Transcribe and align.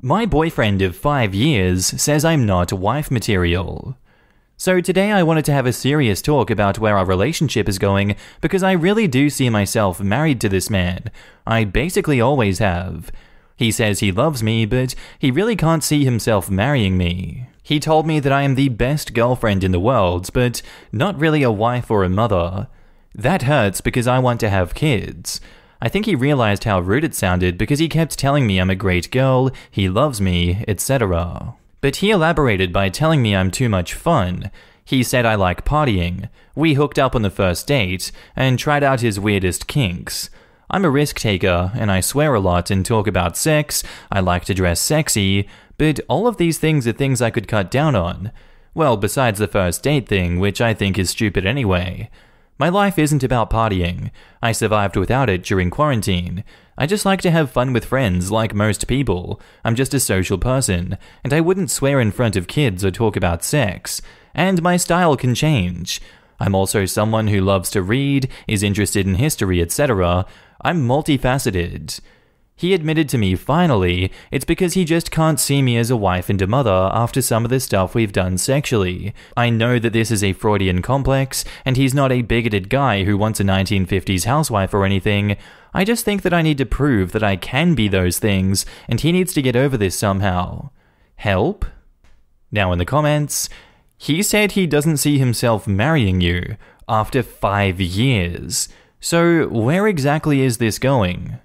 My 0.00 0.26
boyfriend 0.26 0.80
of 0.80 0.94
five 0.94 1.34
years 1.34 1.84
says 2.00 2.24
I'm 2.24 2.46
not 2.46 2.72
wife 2.72 3.10
material. 3.10 3.96
So 4.56 4.80
today 4.80 5.10
I 5.10 5.24
wanted 5.24 5.44
to 5.46 5.52
have 5.52 5.66
a 5.66 5.72
serious 5.72 6.22
talk 6.22 6.50
about 6.50 6.78
where 6.78 6.96
our 6.96 7.04
relationship 7.04 7.68
is 7.68 7.80
going 7.80 8.14
because 8.40 8.62
I 8.62 8.72
really 8.72 9.08
do 9.08 9.28
see 9.28 9.50
myself 9.50 10.00
married 10.00 10.40
to 10.42 10.48
this 10.48 10.70
man. 10.70 11.10
I 11.48 11.64
basically 11.64 12.20
always 12.20 12.60
have. 12.60 13.10
He 13.56 13.72
says 13.72 13.98
he 13.98 14.12
loves 14.12 14.40
me, 14.40 14.66
but 14.66 14.94
he 15.18 15.32
really 15.32 15.56
can't 15.56 15.82
see 15.82 16.04
himself 16.04 16.48
marrying 16.48 16.96
me. 16.96 17.48
He 17.64 17.80
told 17.80 18.06
me 18.06 18.20
that 18.20 18.32
I 18.32 18.42
am 18.42 18.54
the 18.54 18.68
best 18.68 19.14
girlfriend 19.14 19.64
in 19.64 19.72
the 19.72 19.80
world, 19.80 20.30
but 20.32 20.62
not 20.92 21.18
really 21.18 21.42
a 21.42 21.50
wife 21.50 21.90
or 21.90 22.04
a 22.04 22.08
mother. 22.08 22.68
That 23.16 23.42
hurts 23.42 23.80
because 23.80 24.06
I 24.06 24.20
want 24.20 24.38
to 24.40 24.48
have 24.48 24.76
kids. 24.76 25.40
I 25.80 25.88
think 25.88 26.06
he 26.06 26.14
realized 26.14 26.64
how 26.64 26.80
rude 26.80 27.04
it 27.04 27.14
sounded 27.14 27.56
because 27.56 27.78
he 27.78 27.88
kept 27.88 28.18
telling 28.18 28.46
me 28.46 28.58
I'm 28.58 28.70
a 28.70 28.74
great 28.74 29.10
girl, 29.10 29.50
he 29.70 29.88
loves 29.88 30.20
me, 30.20 30.64
etc. 30.66 31.54
But 31.80 31.96
he 31.96 32.10
elaborated 32.10 32.72
by 32.72 32.88
telling 32.88 33.22
me 33.22 33.36
I'm 33.36 33.50
too 33.50 33.68
much 33.68 33.94
fun. 33.94 34.50
He 34.84 35.02
said 35.02 35.24
I 35.24 35.36
like 35.36 35.64
partying. 35.64 36.28
We 36.56 36.74
hooked 36.74 36.98
up 36.98 37.14
on 37.14 37.22
the 37.22 37.30
first 37.30 37.66
date 37.66 38.10
and 38.34 38.58
tried 38.58 38.82
out 38.82 39.02
his 39.02 39.20
weirdest 39.20 39.68
kinks. 39.68 40.30
I'm 40.70 40.84
a 40.84 40.90
risk 40.90 41.18
taker 41.18 41.70
and 41.74 41.90
I 41.92 42.00
swear 42.00 42.34
a 42.34 42.40
lot 42.40 42.70
and 42.70 42.84
talk 42.84 43.06
about 43.06 43.36
sex. 43.36 43.82
I 44.10 44.20
like 44.20 44.44
to 44.46 44.54
dress 44.54 44.80
sexy, 44.80 45.48
but 45.76 46.00
all 46.08 46.26
of 46.26 46.38
these 46.38 46.58
things 46.58 46.88
are 46.88 46.92
things 46.92 47.22
I 47.22 47.30
could 47.30 47.46
cut 47.46 47.70
down 47.70 47.94
on. 47.94 48.32
Well, 48.74 48.96
besides 48.96 49.38
the 49.38 49.46
first 49.46 49.82
date 49.82 50.08
thing, 50.08 50.40
which 50.40 50.60
I 50.60 50.74
think 50.74 50.98
is 50.98 51.10
stupid 51.10 51.46
anyway. 51.46 52.10
My 52.60 52.68
life 52.68 52.98
isn't 52.98 53.22
about 53.22 53.50
partying. 53.50 54.10
I 54.42 54.50
survived 54.50 54.96
without 54.96 55.30
it 55.30 55.44
during 55.44 55.70
quarantine. 55.70 56.42
I 56.76 56.86
just 56.86 57.06
like 57.06 57.20
to 57.20 57.30
have 57.30 57.52
fun 57.52 57.72
with 57.72 57.84
friends, 57.84 58.32
like 58.32 58.52
most 58.52 58.88
people. 58.88 59.40
I'm 59.64 59.76
just 59.76 59.94
a 59.94 60.00
social 60.00 60.38
person, 60.38 60.98
and 61.22 61.32
I 61.32 61.40
wouldn't 61.40 61.70
swear 61.70 62.00
in 62.00 62.10
front 62.10 62.34
of 62.34 62.48
kids 62.48 62.84
or 62.84 62.90
talk 62.90 63.14
about 63.14 63.44
sex. 63.44 64.02
And 64.34 64.60
my 64.60 64.76
style 64.76 65.16
can 65.16 65.36
change. 65.36 66.00
I'm 66.40 66.56
also 66.56 66.84
someone 66.84 67.28
who 67.28 67.40
loves 67.40 67.70
to 67.70 67.82
read, 67.82 68.28
is 68.48 68.64
interested 68.64 69.06
in 69.06 69.14
history, 69.14 69.62
etc. 69.62 70.26
I'm 70.60 70.86
multifaceted. 70.86 72.00
He 72.58 72.74
admitted 72.74 73.08
to 73.10 73.18
me 73.18 73.36
finally 73.36 74.10
it's 74.32 74.44
because 74.44 74.74
he 74.74 74.84
just 74.84 75.12
can't 75.12 75.38
see 75.38 75.62
me 75.62 75.76
as 75.76 75.92
a 75.92 75.96
wife 75.96 76.28
and 76.28 76.42
a 76.42 76.46
mother 76.48 76.90
after 76.92 77.22
some 77.22 77.44
of 77.44 77.50
the 77.50 77.60
stuff 77.60 77.94
we've 77.94 78.10
done 78.10 78.36
sexually. 78.36 79.14
I 79.36 79.48
know 79.48 79.78
that 79.78 79.92
this 79.92 80.10
is 80.10 80.24
a 80.24 80.32
Freudian 80.32 80.82
complex, 80.82 81.44
and 81.64 81.76
he's 81.76 81.94
not 81.94 82.10
a 82.10 82.22
bigoted 82.22 82.68
guy 82.68 83.04
who 83.04 83.16
wants 83.16 83.38
a 83.38 83.44
1950s 83.44 84.24
housewife 84.24 84.74
or 84.74 84.84
anything. 84.84 85.36
I 85.72 85.84
just 85.84 86.04
think 86.04 86.22
that 86.22 86.34
I 86.34 86.42
need 86.42 86.58
to 86.58 86.66
prove 86.66 87.12
that 87.12 87.22
I 87.22 87.36
can 87.36 87.76
be 87.76 87.86
those 87.86 88.18
things, 88.18 88.66
and 88.88 89.00
he 89.00 89.12
needs 89.12 89.32
to 89.34 89.42
get 89.42 89.54
over 89.54 89.76
this 89.76 89.96
somehow. 89.96 90.70
Help? 91.14 91.64
Now, 92.50 92.72
in 92.72 92.80
the 92.80 92.84
comments, 92.84 93.48
he 93.96 94.20
said 94.20 94.52
he 94.52 94.66
doesn't 94.66 94.96
see 94.96 95.16
himself 95.16 95.68
marrying 95.68 96.20
you 96.20 96.56
after 96.88 97.22
five 97.22 97.80
years. 97.80 98.68
So, 98.98 99.46
where 99.46 99.86
exactly 99.86 100.40
is 100.40 100.58
this 100.58 100.80
going? 100.80 101.38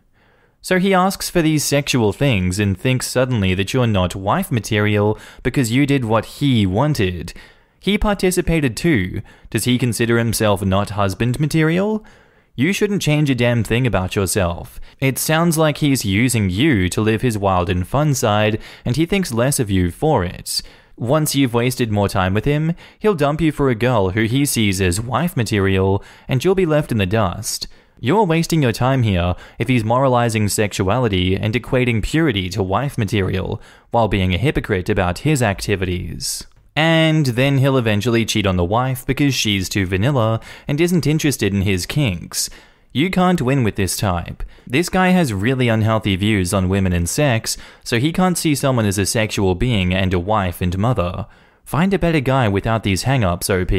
So 0.63 0.79
he 0.79 0.93
asks 0.93 1.29
for 1.29 1.41
these 1.41 1.61
sexual 1.61 2.13
things 2.13 2.57
and 2.57 2.79
thinks 2.79 3.05
suddenly 3.05 3.53
that 3.53 3.73
you're 3.73 3.85
not 3.85 4.15
wife 4.15 4.49
material 4.49 5.19
because 5.43 5.73
you 5.73 5.85
did 5.85 6.05
what 6.05 6.25
he 6.25 6.65
wanted. 6.65 7.33
He 7.81 7.97
participated 7.97 8.77
too. 8.77 9.21
Does 9.49 9.65
he 9.65 9.77
consider 9.77 10.17
himself 10.17 10.63
not 10.63 10.91
husband 10.91 11.37
material? 11.37 12.05
You 12.55 12.71
shouldn't 12.71 13.01
change 13.01 13.29
a 13.29 13.35
damn 13.35 13.65
thing 13.65 13.85
about 13.85 14.15
yourself. 14.15 14.79
It 15.01 15.17
sounds 15.17 15.57
like 15.57 15.79
he's 15.79 16.05
using 16.05 16.49
you 16.49 16.87
to 16.89 17.01
live 17.01 17.23
his 17.23 17.37
wild 17.37 17.69
and 17.69 17.85
fun 17.85 18.13
side, 18.13 18.61
and 18.85 18.95
he 18.95 19.05
thinks 19.05 19.33
less 19.33 19.59
of 19.59 19.69
you 19.69 19.91
for 19.91 20.23
it. 20.23 20.61
Once 20.95 21.35
you've 21.35 21.53
wasted 21.53 21.91
more 21.91 22.07
time 22.07 22.33
with 22.33 22.45
him, 22.45 22.73
he'll 22.99 23.15
dump 23.15 23.41
you 23.41 23.51
for 23.51 23.69
a 23.69 23.75
girl 23.75 24.11
who 24.11 24.23
he 24.23 24.45
sees 24.45 24.79
as 24.79 25.01
wife 25.01 25.35
material, 25.35 26.01
and 26.29 26.41
you'll 26.41 26.55
be 26.55 26.65
left 26.65 26.89
in 26.89 26.99
the 26.99 27.05
dust. 27.05 27.67
You're 28.05 28.25
wasting 28.25 28.61
your 28.61 28.73
time 28.73 29.03
here 29.03 29.33
if 29.57 29.69
he's 29.69 29.85
moralizing 29.85 30.49
sexuality 30.49 31.37
and 31.37 31.53
equating 31.53 32.03
purity 32.03 32.49
to 32.49 32.61
wife 32.61 32.97
material, 32.97 33.61
while 33.91 34.09
being 34.09 34.33
a 34.33 34.37
hypocrite 34.37 34.89
about 34.89 35.19
his 35.19 35.41
activities. 35.41 36.45
And 36.75 37.27
then 37.27 37.59
he'll 37.59 37.77
eventually 37.77 38.25
cheat 38.25 38.45
on 38.45 38.57
the 38.57 38.65
wife 38.65 39.05
because 39.05 39.33
she's 39.33 39.69
too 39.69 39.85
vanilla 39.85 40.41
and 40.67 40.81
isn't 40.81 41.07
interested 41.07 41.53
in 41.53 41.61
his 41.61 41.85
kinks. 41.85 42.49
You 42.91 43.09
can't 43.09 43.41
win 43.41 43.63
with 43.63 43.77
this 43.77 43.95
type. 43.95 44.43
This 44.67 44.89
guy 44.89 45.11
has 45.11 45.31
really 45.31 45.69
unhealthy 45.69 46.17
views 46.17 46.53
on 46.53 46.67
women 46.67 46.91
and 46.91 47.07
sex, 47.07 47.55
so 47.85 47.99
he 47.99 48.11
can't 48.11 48.37
see 48.37 48.53
someone 48.53 48.85
as 48.85 48.97
a 48.97 49.05
sexual 49.05 49.55
being 49.55 49.93
and 49.93 50.13
a 50.13 50.19
wife 50.19 50.59
and 50.59 50.77
mother. 50.77 51.25
Find 51.63 51.93
a 51.93 51.99
better 51.99 52.19
guy 52.19 52.49
without 52.49 52.83
these 52.83 53.03
hang 53.03 53.23
ups, 53.23 53.49
OP. 53.49 53.71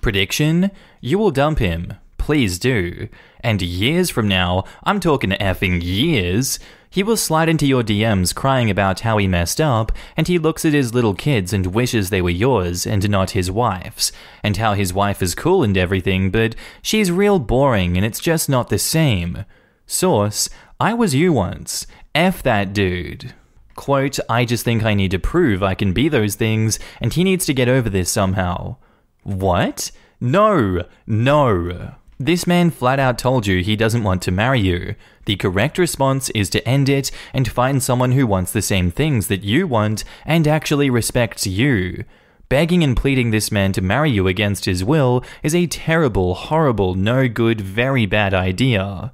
Prediction? 0.00 0.70
You 1.02 1.18
will 1.18 1.30
dump 1.30 1.58
him. 1.58 1.98
Please 2.22 2.60
do. 2.60 3.08
And 3.40 3.60
years 3.60 4.08
from 4.08 4.28
now, 4.28 4.62
I'm 4.84 5.00
talking 5.00 5.30
effing 5.30 5.82
years, 5.82 6.60
he 6.88 7.02
will 7.02 7.16
slide 7.16 7.48
into 7.48 7.66
your 7.66 7.82
DMs 7.82 8.32
crying 8.32 8.70
about 8.70 9.00
how 9.00 9.18
he 9.18 9.26
messed 9.26 9.60
up, 9.60 9.90
and 10.16 10.28
he 10.28 10.38
looks 10.38 10.64
at 10.64 10.72
his 10.72 10.94
little 10.94 11.16
kids 11.16 11.52
and 11.52 11.74
wishes 11.74 12.10
they 12.10 12.22
were 12.22 12.30
yours 12.30 12.86
and 12.86 13.10
not 13.10 13.30
his 13.30 13.50
wife's, 13.50 14.12
and 14.40 14.56
how 14.56 14.74
his 14.74 14.94
wife 14.94 15.20
is 15.20 15.34
cool 15.34 15.64
and 15.64 15.76
everything, 15.76 16.30
but 16.30 16.54
she's 16.80 17.10
real 17.10 17.40
boring 17.40 17.96
and 17.96 18.06
it's 18.06 18.20
just 18.20 18.48
not 18.48 18.68
the 18.68 18.78
same. 18.78 19.44
Source, 19.84 20.48
I 20.78 20.94
was 20.94 21.16
you 21.16 21.32
once. 21.32 21.88
F 22.14 22.40
that 22.44 22.72
dude. 22.72 23.34
Quote, 23.74 24.20
I 24.28 24.44
just 24.44 24.64
think 24.64 24.84
I 24.84 24.94
need 24.94 25.10
to 25.10 25.18
prove 25.18 25.60
I 25.60 25.74
can 25.74 25.92
be 25.92 26.08
those 26.08 26.36
things, 26.36 26.78
and 27.00 27.12
he 27.12 27.24
needs 27.24 27.46
to 27.46 27.52
get 27.52 27.68
over 27.68 27.90
this 27.90 28.12
somehow. 28.12 28.76
What? 29.24 29.90
No, 30.20 30.84
no. 31.04 31.94
This 32.24 32.46
man 32.46 32.70
flat 32.70 33.00
out 33.00 33.18
told 33.18 33.48
you 33.48 33.64
he 33.64 33.74
doesn't 33.74 34.04
want 34.04 34.22
to 34.22 34.30
marry 34.30 34.60
you. 34.60 34.94
The 35.24 35.34
correct 35.34 35.76
response 35.76 36.30
is 36.30 36.48
to 36.50 36.68
end 36.68 36.88
it 36.88 37.10
and 37.34 37.50
find 37.50 37.82
someone 37.82 38.12
who 38.12 38.28
wants 38.28 38.52
the 38.52 38.62
same 38.62 38.92
things 38.92 39.26
that 39.26 39.42
you 39.42 39.66
want 39.66 40.04
and 40.24 40.46
actually 40.46 40.88
respects 40.88 41.48
you. 41.48 42.04
Begging 42.48 42.84
and 42.84 42.96
pleading 42.96 43.32
this 43.32 43.50
man 43.50 43.72
to 43.72 43.82
marry 43.82 44.08
you 44.12 44.28
against 44.28 44.66
his 44.66 44.84
will 44.84 45.24
is 45.42 45.52
a 45.52 45.66
terrible, 45.66 46.34
horrible, 46.34 46.94
no 46.94 47.26
good, 47.26 47.60
very 47.60 48.06
bad 48.06 48.32
idea. 48.32 49.12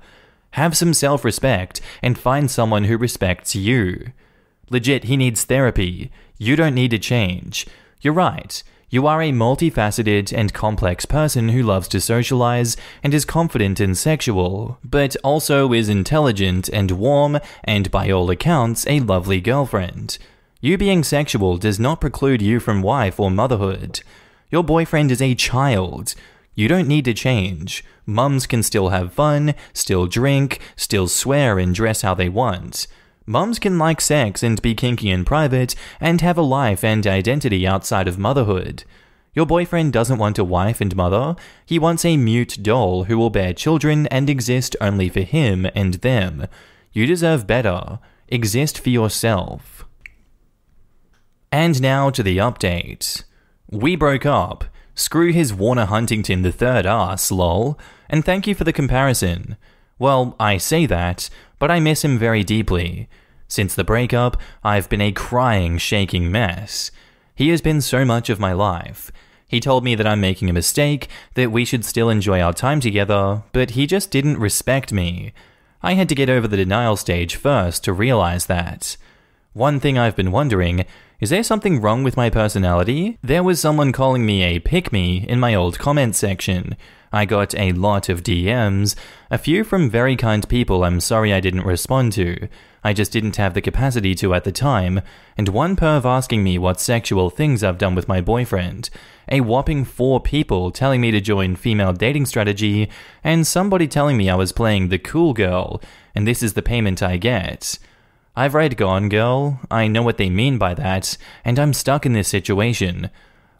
Have 0.50 0.76
some 0.76 0.92
self 0.92 1.24
respect 1.24 1.80
and 2.02 2.18
find 2.18 2.50
someone 2.50 2.84
who 2.84 2.98
respects 2.98 3.56
you. 3.56 4.12
Legit, 4.68 5.04
he 5.04 5.16
needs 5.16 5.44
therapy. 5.44 6.12
You 6.36 6.56
don't 6.56 6.74
need 6.74 6.90
to 6.90 6.98
change. 6.98 7.66
You're 8.02 8.12
right. 8.12 8.62
You 8.90 9.06
are 9.06 9.20
a 9.20 9.32
multifaceted 9.32 10.32
and 10.34 10.54
complex 10.54 11.04
person 11.04 11.50
who 11.50 11.62
loves 11.62 11.88
to 11.88 12.00
socialize 12.00 12.74
and 13.02 13.12
is 13.12 13.26
confident 13.26 13.80
and 13.80 13.94
sexual, 13.94 14.78
but 14.82 15.14
also 15.22 15.74
is 15.74 15.90
intelligent 15.90 16.70
and 16.70 16.92
warm 16.92 17.38
and, 17.64 17.90
by 17.90 18.10
all 18.10 18.30
accounts, 18.30 18.86
a 18.86 19.00
lovely 19.00 19.42
girlfriend. 19.42 20.16
You 20.62 20.78
being 20.78 21.04
sexual 21.04 21.58
does 21.58 21.78
not 21.78 22.00
preclude 22.00 22.40
you 22.40 22.60
from 22.60 22.80
wife 22.80 23.20
or 23.20 23.30
motherhood. 23.30 24.00
Your 24.50 24.64
boyfriend 24.64 25.12
is 25.12 25.20
a 25.20 25.34
child. 25.34 26.14
You 26.54 26.66
don't 26.66 26.88
need 26.88 27.04
to 27.04 27.12
change. 27.12 27.84
Mums 28.06 28.46
can 28.46 28.62
still 28.62 28.88
have 28.88 29.12
fun, 29.12 29.54
still 29.74 30.06
drink, 30.06 30.60
still 30.76 31.08
swear 31.08 31.58
and 31.58 31.74
dress 31.74 32.00
how 32.00 32.14
they 32.14 32.30
want. 32.30 32.86
Mums 33.28 33.58
can 33.58 33.76
like 33.76 34.00
sex 34.00 34.42
and 34.42 34.60
be 34.62 34.74
kinky 34.74 35.10
in 35.10 35.22
private 35.22 35.74
and 36.00 36.22
have 36.22 36.38
a 36.38 36.42
life 36.42 36.82
and 36.82 37.06
identity 37.06 37.66
outside 37.66 38.08
of 38.08 38.18
motherhood. 38.18 38.84
Your 39.34 39.44
boyfriend 39.44 39.92
doesn't 39.92 40.16
want 40.16 40.38
a 40.38 40.44
wife 40.44 40.80
and 40.80 40.96
mother, 40.96 41.36
he 41.66 41.78
wants 41.78 42.06
a 42.06 42.16
mute 42.16 42.56
doll 42.62 43.04
who 43.04 43.18
will 43.18 43.28
bear 43.28 43.52
children 43.52 44.06
and 44.06 44.30
exist 44.30 44.74
only 44.80 45.10
for 45.10 45.20
him 45.20 45.68
and 45.74 45.94
them. 45.94 46.46
You 46.90 47.04
deserve 47.04 47.46
better. 47.46 47.98
Exist 48.28 48.78
for 48.78 48.88
yourself. 48.88 49.84
And 51.52 51.82
now 51.82 52.08
to 52.08 52.22
the 52.22 52.38
update. 52.38 53.24
We 53.70 53.94
broke 53.94 54.24
up. 54.24 54.64
Screw 54.94 55.32
his 55.32 55.52
Warner 55.52 55.84
Huntington 55.84 56.40
the 56.40 56.50
third 56.50 56.86
ass, 56.86 57.30
lol. 57.30 57.78
And 58.08 58.24
thank 58.24 58.46
you 58.46 58.54
for 58.54 58.64
the 58.64 58.72
comparison. 58.72 59.58
Well, 59.98 60.36
I 60.38 60.58
say 60.58 60.86
that, 60.86 61.28
but 61.58 61.70
I 61.70 61.80
miss 61.80 62.04
him 62.04 62.18
very 62.18 62.44
deeply. 62.44 63.08
Since 63.48 63.74
the 63.74 63.84
breakup, 63.84 64.36
I've 64.62 64.88
been 64.88 65.00
a 65.00 65.12
crying, 65.12 65.78
shaking 65.78 66.30
mess. 66.30 66.90
He 67.34 67.48
has 67.48 67.60
been 67.60 67.80
so 67.80 68.04
much 68.04 68.28
of 68.28 68.40
my 68.40 68.52
life. 68.52 69.10
He 69.48 69.60
told 69.60 69.82
me 69.82 69.94
that 69.94 70.06
I'm 70.06 70.20
making 70.20 70.50
a 70.50 70.52
mistake, 70.52 71.08
that 71.34 71.50
we 71.50 71.64
should 71.64 71.84
still 71.84 72.10
enjoy 72.10 72.40
our 72.40 72.52
time 72.52 72.80
together, 72.80 73.42
but 73.52 73.70
he 73.70 73.86
just 73.86 74.10
didn't 74.10 74.38
respect 74.38 74.92
me. 74.92 75.32
I 75.82 75.94
had 75.94 76.08
to 76.10 76.14
get 76.14 76.28
over 76.28 76.46
the 76.46 76.56
denial 76.56 76.96
stage 76.96 77.36
first 77.36 77.82
to 77.84 77.92
realize 77.92 78.46
that. 78.46 78.96
One 79.54 79.80
thing 79.80 79.96
I've 79.96 80.16
been 80.16 80.32
wondering 80.32 80.84
is 81.20 81.30
there 81.30 81.42
something 81.42 81.80
wrong 81.80 82.04
with 82.04 82.16
my 82.16 82.30
personality? 82.30 83.18
There 83.22 83.42
was 83.42 83.58
someone 83.58 83.90
calling 83.90 84.24
me 84.24 84.44
a 84.44 84.60
pick 84.60 84.92
me 84.92 85.26
in 85.28 85.40
my 85.40 85.52
old 85.52 85.76
comment 85.76 86.14
section. 86.14 86.76
I 87.12 87.24
got 87.24 87.54
a 87.54 87.72
lot 87.72 88.08
of 88.08 88.22
DMs, 88.22 88.94
a 89.30 89.38
few 89.38 89.64
from 89.64 89.88
very 89.88 90.14
kind 90.16 90.46
people 90.48 90.84
I'm 90.84 91.00
sorry 91.00 91.32
I 91.32 91.40
didn't 91.40 91.64
respond 91.64 92.12
to. 92.12 92.48
I 92.84 92.92
just 92.92 93.12
didn't 93.12 93.36
have 93.36 93.54
the 93.54 93.60
capacity 93.60 94.14
to 94.16 94.34
at 94.34 94.44
the 94.44 94.52
time, 94.52 95.00
and 95.36 95.48
one 95.48 95.74
perv 95.74 96.04
asking 96.04 96.44
me 96.44 96.58
what 96.58 96.80
sexual 96.80 97.30
things 97.30 97.64
I've 97.64 97.78
done 97.78 97.94
with 97.94 98.08
my 98.08 98.20
boyfriend, 98.20 98.90
a 99.28 99.40
whopping 99.40 99.84
four 99.84 100.20
people 100.20 100.70
telling 100.70 101.00
me 101.00 101.10
to 101.10 101.20
join 101.20 101.56
female 101.56 101.92
dating 101.92 102.26
strategy, 102.26 102.88
and 103.24 103.46
somebody 103.46 103.88
telling 103.88 104.16
me 104.16 104.30
I 104.30 104.36
was 104.36 104.52
playing 104.52 104.88
the 104.88 104.98
cool 104.98 105.32
girl, 105.32 105.82
and 106.14 106.26
this 106.26 106.42
is 106.42 106.54
the 106.54 106.62
payment 106.62 107.02
I 107.02 107.16
get. 107.16 107.78
I've 108.36 108.54
read 108.54 108.76
Gone 108.76 109.08
Girl, 109.08 109.60
I 109.70 109.88
know 109.88 110.02
what 110.02 110.16
they 110.16 110.30
mean 110.30 110.58
by 110.58 110.74
that, 110.74 111.16
and 111.44 111.58
I'm 111.58 111.72
stuck 111.72 112.06
in 112.06 112.12
this 112.12 112.28
situation. 112.28 113.10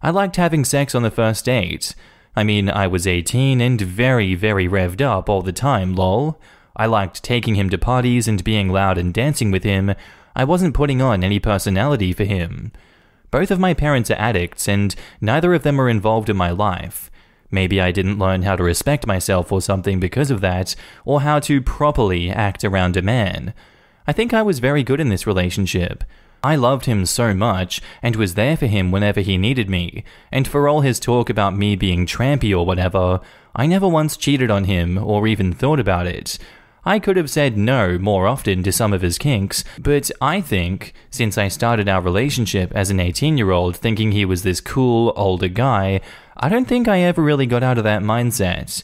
I 0.01 0.11
liked 0.11 0.37
having 0.37 0.65
sex 0.65 0.95
on 0.95 1.03
the 1.03 1.11
first 1.11 1.45
date. 1.45 1.97
I 2.39 2.45
mean, 2.45 2.71
I 2.71 2.87
was 2.87 3.05
18 3.05 3.61
and 3.61 3.81
very, 3.81 4.37
very 4.37 4.69
revved 4.69 5.01
up 5.01 5.29
all 5.29 5.43
the 5.43 5.53
time, 5.53 5.97
lol. 5.97 6.41
I 6.77 6.87
liked 6.87 7.25
taking 7.25 7.57
him 7.57 7.69
to 7.71 7.79
parties 7.79 8.29
and 8.29 8.45
being 8.45 8.69
loud 8.69 8.97
and 8.97 9.13
dancing 9.13 9.51
with 9.51 9.65
him. 9.65 9.93
I 10.37 10.45
wasn't 10.45 10.73
putting 10.73 11.03
on 11.03 11.25
any 11.25 11.41
personality 11.41 12.13
for 12.13 12.23
him. 12.23 12.71
Both 13.33 13.51
of 13.51 13.59
my 13.59 13.75
parents 13.75 14.09
are 14.13 14.21
addicts, 14.21 14.69
and 14.69 14.95
neither 15.21 15.53
of 15.53 15.65
them 15.65 15.81
are 15.81 15.89
involved 15.89 16.31
in 16.31 16.37
my 16.37 16.51
life. 16.51 17.11
Maybe 17.51 17.81
I 17.81 17.91
didn't 17.91 18.21
learn 18.21 18.43
how 18.43 18.55
to 18.55 18.63
respect 18.63 19.05
myself 19.05 19.51
or 19.51 19.61
something 19.61 19.99
because 19.99 20.31
of 20.31 20.41
that, 20.41 20.77
or 21.05 21.23
how 21.23 21.41
to 21.41 21.61
properly 21.61 22.31
act 22.31 22.63
around 22.63 22.97
a 22.97 23.03
man. 23.03 23.53
I 24.07 24.13
think 24.13 24.33
I 24.33 24.43
was 24.43 24.61
very 24.61 24.85
good 24.85 25.01
in 25.01 25.09
this 25.09 25.27
relationship. 25.27 26.05
I 26.43 26.57
loved 26.57 26.87
him 26.87 27.05
so 27.07 27.35
much 27.35 27.81
and 28.03 28.17
was 28.17 28.35
there 28.35 28.57
for 28.57 28.67
him 28.67 28.91
whenever 28.91 29.21
he 29.21 29.37
needed 29.37 29.69
me, 29.69 30.05
and 30.31 30.47
for 30.47 30.69
all 30.69 30.83
his 30.83 31.01
talk 31.01 31.29
about 31.29 31.57
me 31.57 31.77
being 31.77 32.07
trampy 32.07 32.57
or 32.57 32.65
whatever, 32.65 33.21
I 33.57 33.67
never 33.67 33.89
once 33.89 34.17
cheated 34.17 34.51
on 34.51 34.65
him 34.65 34.99
or 34.99 35.27
even 35.27 35.53
thought 35.53 35.81
about 35.81 36.07
it. 36.07 36.39
I 36.85 36.99
could 36.99 37.17
have 37.17 37.29
said 37.29 37.59
no 37.59 37.99
more 37.99 38.27
often 38.27 38.63
to 38.63 38.73
some 38.73 38.93
of 38.93 39.03
his 39.03 39.19
kinks, 39.19 39.65
but 39.79 40.11
I 40.21 40.41
think, 40.41 40.95
since 41.11 41.37
I 41.37 41.49
started 41.49 41.89
our 41.89 42.01
relationship 42.01 42.73
as 42.73 42.89
an 42.91 43.01
18 43.01 43.37
year 43.37 43.51
old 43.51 43.77
thinking 43.77 44.13
he 44.13 44.25
was 44.25 44.43
this 44.43 44.61
cool, 44.61 45.13
older 45.17 45.49
guy, 45.49 46.01
I 46.37 46.49
don't 46.49 46.67
think 46.67 46.87
I 46.87 47.01
ever 47.01 47.21
really 47.21 47.47
got 47.47 47.63
out 47.65 47.79
of 47.79 47.85
that 47.85 48.03
mindset. 48.03 48.83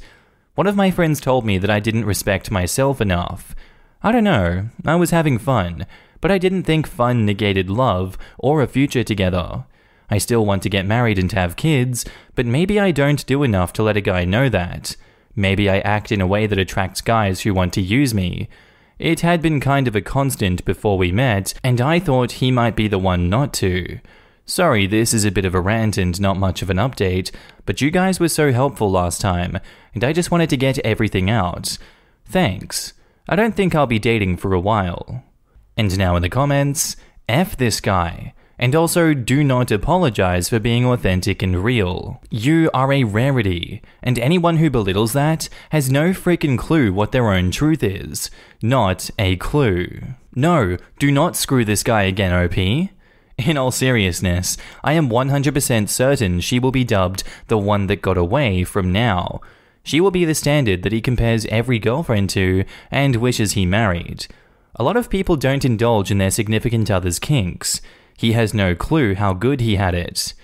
One 0.54 0.66
of 0.66 0.76
my 0.76 0.90
friends 0.90 1.20
told 1.20 1.46
me 1.46 1.56
that 1.58 1.70
I 1.70 1.80
didn't 1.80 2.04
respect 2.04 2.50
myself 2.50 3.00
enough. 3.00 3.54
I 4.02 4.12
don't 4.12 4.24
know, 4.24 4.68
I 4.84 4.96
was 4.96 5.10
having 5.10 5.38
fun, 5.38 5.86
but 6.24 6.30
I 6.30 6.38
didn't 6.38 6.62
think 6.62 6.86
fun 6.86 7.26
negated 7.26 7.68
love 7.68 8.16
or 8.38 8.62
a 8.62 8.66
future 8.66 9.04
together. 9.04 9.66
I 10.08 10.16
still 10.16 10.46
want 10.46 10.62
to 10.62 10.70
get 10.70 10.86
married 10.86 11.18
and 11.18 11.30
have 11.32 11.54
kids, 11.54 12.06
but 12.34 12.46
maybe 12.46 12.80
I 12.80 12.92
don't 12.92 13.26
do 13.26 13.42
enough 13.42 13.74
to 13.74 13.82
let 13.82 13.98
a 13.98 14.00
guy 14.00 14.24
know 14.24 14.48
that. 14.48 14.96
Maybe 15.36 15.68
I 15.68 15.80
act 15.80 16.10
in 16.10 16.22
a 16.22 16.26
way 16.26 16.46
that 16.46 16.58
attracts 16.58 17.02
guys 17.02 17.42
who 17.42 17.52
want 17.52 17.74
to 17.74 17.82
use 17.82 18.14
me. 18.14 18.48
It 18.98 19.20
had 19.20 19.42
been 19.42 19.60
kind 19.60 19.86
of 19.86 19.94
a 19.94 20.00
constant 20.00 20.64
before 20.64 20.96
we 20.96 21.12
met, 21.12 21.52
and 21.62 21.78
I 21.78 22.00
thought 22.00 22.40
he 22.40 22.50
might 22.50 22.74
be 22.74 22.88
the 22.88 22.98
one 22.98 23.28
not 23.28 23.52
to. 23.60 24.00
Sorry, 24.46 24.86
this 24.86 25.12
is 25.12 25.26
a 25.26 25.30
bit 25.30 25.44
of 25.44 25.54
a 25.54 25.60
rant 25.60 25.98
and 25.98 26.18
not 26.18 26.38
much 26.38 26.62
of 26.62 26.70
an 26.70 26.78
update, 26.78 27.32
but 27.66 27.82
you 27.82 27.90
guys 27.90 28.18
were 28.18 28.30
so 28.30 28.50
helpful 28.50 28.90
last 28.90 29.20
time, 29.20 29.58
and 29.92 30.02
I 30.02 30.14
just 30.14 30.30
wanted 30.30 30.48
to 30.48 30.56
get 30.56 30.78
everything 30.78 31.28
out. 31.28 31.76
Thanks. 32.24 32.94
I 33.28 33.36
don't 33.36 33.54
think 33.54 33.74
I'll 33.74 33.86
be 33.86 33.98
dating 33.98 34.38
for 34.38 34.54
a 34.54 34.58
while. 34.58 35.22
And 35.76 35.96
now 35.98 36.16
in 36.16 36.22
the 36.22 36.28
comments, 36.28 36.96
F 37.28 37.56
this 37.56 37.80
guy. 37.80 38.34
And 38.58 38.76
also, 38.76 39.14
do 39.14 39.42
not 39.42 39.72
apologize 39.72 40.48
for 40.48 40.60
being 40.60 40.86
authentic 40.86 41.42
and 41.42 41.64
real. 41.64 42.22
You 42.30 42.70
are 42.72 42.92
a 42.92 43.02
rarity, 43.02 43.82
and 44.00 44.16
anyone 44.18 44.58
who 44.58 44.70
belittles 44.70 45.12
that 45.12 45.48
has 45.70 45.90
no 45.90 46.10
freaking 46.10 46.56
clue 46.56 46.92
what 46.92 47.10
their 47.10 47.32
own 47.32 47.50
truth 47.50 47.82
is. 47.82 48.30
Not 48.62 49.10
a 49.18 49.34
clue. 49.36 50.02
No, 50.36 50.76
do 51.00 51.10
not 51.10 51.34
screw 51.34 51.64
this 51.64 51.82
guy 51.82 52.02
again, 52.04 52.32
OP. 52.32 52.56
In 53.36 53.56
all 53.56 53.72
seriousness, 53.72 54.56
I 54.84 54.92
am 54.92 55.10
100% 55.10 55.88
certain 55.88 56.40
she 56.40 56.60
will 56.60 56.70
be 56.70 56.84
dubbed 56.84 57.24
the 57.48 57.58
one 57.58 57.88
that 57.88 58.02
got 58.02 58.16
away 58.16 58.62
from 58.62 58.92
now. 58.92 59.40
She 59.82 60.00
will 60.00 60.12
be 60.12 60.24
the 60.24 60.34
standard 60.34 60.82
that 60.82 60.92
he 60.92 61.00
compares 61.00 61.44
every 61.46 61.80
girlfriend 61.80 62.30
to 62.30 62.64
and 62.92 63.16
wishes 63.16 63.52
he 63.52 63.66
married. 63.66 64.28
A 64.76 64.82
lot 64.82 64.96
of 64.96 65.10
people 65.10 65.36
don't 65.36 65.64
indulge 65.64 66.10
in 66.10 66.18
their 66.18 66.30
significant 66.30 66.90
other's 66.90 67.18
kinks. 67.18 67.80
He 68.16 68.32
has 68.32 68.52
no 68.52 68.74
clue 68.74 69.14
how 69.14 69.32
good 69.32 69.60
he 69.60 69.76
had 69.76 69.94
it. 69.94 70.34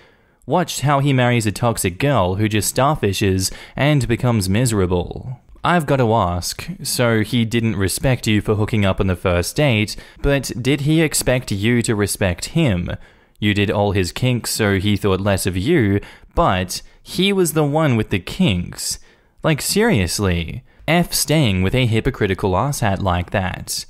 Watch 0.46 0.80
how 0.80 1.00
he 1.00 1.12
marries 1.12 1.46
a 1.46 1.52
toxic 1.52 1.98
girl 1.98 2.36
who 2.36 2.48
just 2.48 2.74
starfishes 2.74 3.52
and 3.74 4.06
becomes 4.06 4.48
miserable. 4.48 5.40
I've 5.62 5.86
got 5.86 5.96
to 5.96 6.12
ask, 6.14 6.68
so 6.82 7.22
he 7.22 7.44
didn't 7.44 7.76
respect 7.76 8.26
you 8.26 8.40
for 8.40 8.54
hooking 8.54 8.84
up 8.84 9.00
on 9.00 9.08
the 9.08 9.16
first 9.16 9.56
date, 9.56 9.96
but 10.22 10.50
did 10.60 10.82
he 10.82 11.02
expect 11.02 11.50
you 11.52 11.82
to 11.82 11.94
respect 11.94 12.46
him? 12.46 12.90
You 13.38 13.52
did 13.52 13.70
all 13.70 13.92
his 13.92 14.12
kinks, 14.12 14.50
so 14.50 14.78
he 14.78 14.96
thought 14.96 15.20
less 15.20 15.44
of 15.44 15.56
you, 15.56 16.00
but 16.34 16.82
he 17.02 17.32
was 17.32 17.52
the 17.52 17.64
one 17.64 17.96
with 17.96 18.10
the 18.10 18.18
kinks. 18.18 18.98
Like, 19.42 19.60
seriously, 19.60 20.62
F 20.88 21.12
staying 21.12 21.62
with 21.62 21.74
a 21.74 21.86
hypocritical 21.86 22.52
asshat 22.52 23.02
like 23.02 23.30
that. 23.30 23.84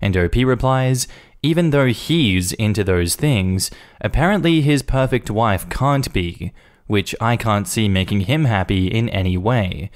And 0.00 0.16
OP 0.16 0.34
replies, 0.36 1.08
even 1.42 1.70
though 1.70 1.86
he's 1.86 2.52
into 2.54 2.82
those 2.82 3.16
things, 3.16 3.70
apparently 4.00 4.62
his 4.62 4.82
perfect 4.82 5.30
wife 5.30 5.68
can't 5.68 6.10
be, 6.12 6.52
which 6.86 7.14
I 7.20 7.36
can't 7.36 7.68
see 7.68 7.88
making 7.88 8.20
him 8.20 8.46
happy 8.46 8.86
in 8.88 9.08
any 9.10 9.36
way. 9.36 9.90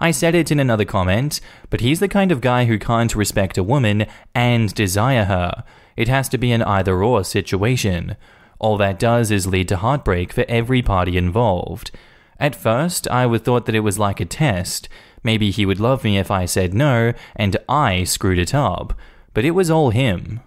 I 0.00 0.10
said 0.12 0.34
it 0.34 0.50
in 0.50 0.60
another 0.60 0.84
comment, 0.84 1.40
but 1.70 1.80
he's 1.80 2.00
the 2.00 2.08
kind 2.08 2.30
of 2.30 2.40
guy 2.40 2.66
who 2.66 2.78
can't 2.78 3.14
respect 3.14 3.58
a 3.58 3.62
woman 3.62 4.06
and 4.34 4.72
desire 4.74 5.24
her. 5.24 5.64
It 5.96 6.08
has 6.08 6.28
to 6.30 6.38
be 6.38 6.52
an 6.52 6.62
either 6.62 7.02
or 7.02 7.24
situation. 7.24 8.16
All 8.58 8.76
that 8.76 8.98
does 8.98 9.30
is 9.30 9.46
lead 9.46 9.68
to 9.68 9.76
heartbreak 9.76 10.32
for 10.32 10.44
every 10.48 10.82
party 10.82 11.16
involved. 11.16 11.90
At 12.40 12.54
first, 12.54 13.08
I 13.08 13.26
would 13.26 13.44
thought 13.44 13.66
that 13.66 13.74
it 13.74 13.80
was 13.80 13.98
like 13.98 14.20
a 14.20 14.24
test. 14.24 14.88
Maybe 15.22 15.50
he 15.50 15.66
would 15.66 15.80
love 15.80 16.04
me 16.04 16.18
if 16.18 16.30
I 16.30 16.44
said 16.44 16.74
no, 16.74 17.12
and 17.34 17.56
I 17.68 18.04
screwed 18.04 18.38
it 18.38 18.54
up. 18.54 18.94
But 19.38 19.44
it 19.44 19.52
was 19.52 19.70
all 19.70 19.90
him. 19.90 20.40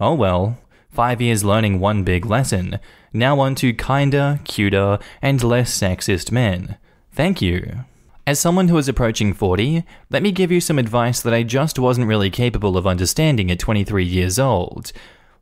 Oh 0.00 0.14
well, 0.14 0.56
five 0.88 1.20
years 1.20 1.44
learning 1.44 1.80
one 1.80 2.02
big 2.02 2.24
lesson. 2.24 2.78
Now 3.12 3.38
on 3.40 3.54
to 3.56 3.74
kinder, 3.74 4.40
cuter, 4.44 4.98
and 5.20 5.44
less 5.44 5.78
sexist 5.78 6.32
men. 6.32 6.78
Thank 7.12 7.42
you. 7.42 7.84
As 8.26 8.40
someone 8.40 8.68
who 8.68 8.78
is 8.78 8.88
approaching 8.88 9.34
40, 9.34 9.84
let 10.08 10.22
me 10.22 10.32
give 10.32 10.50
you 10.50 10.62
some 10.62 10.78
advice 10.78 11.20
that 11.20 11.34
I 11.34 11.42
just 11.42 11.78
wasn't 11.78 12.06
really 12.06 12.30
capable 12.30 12.78
of 12.78 12.86
understanding 12.86 13.50
at 13.50 13.58
23 13.58 14.02
years 14.02 14.38
old. 14.38 14.92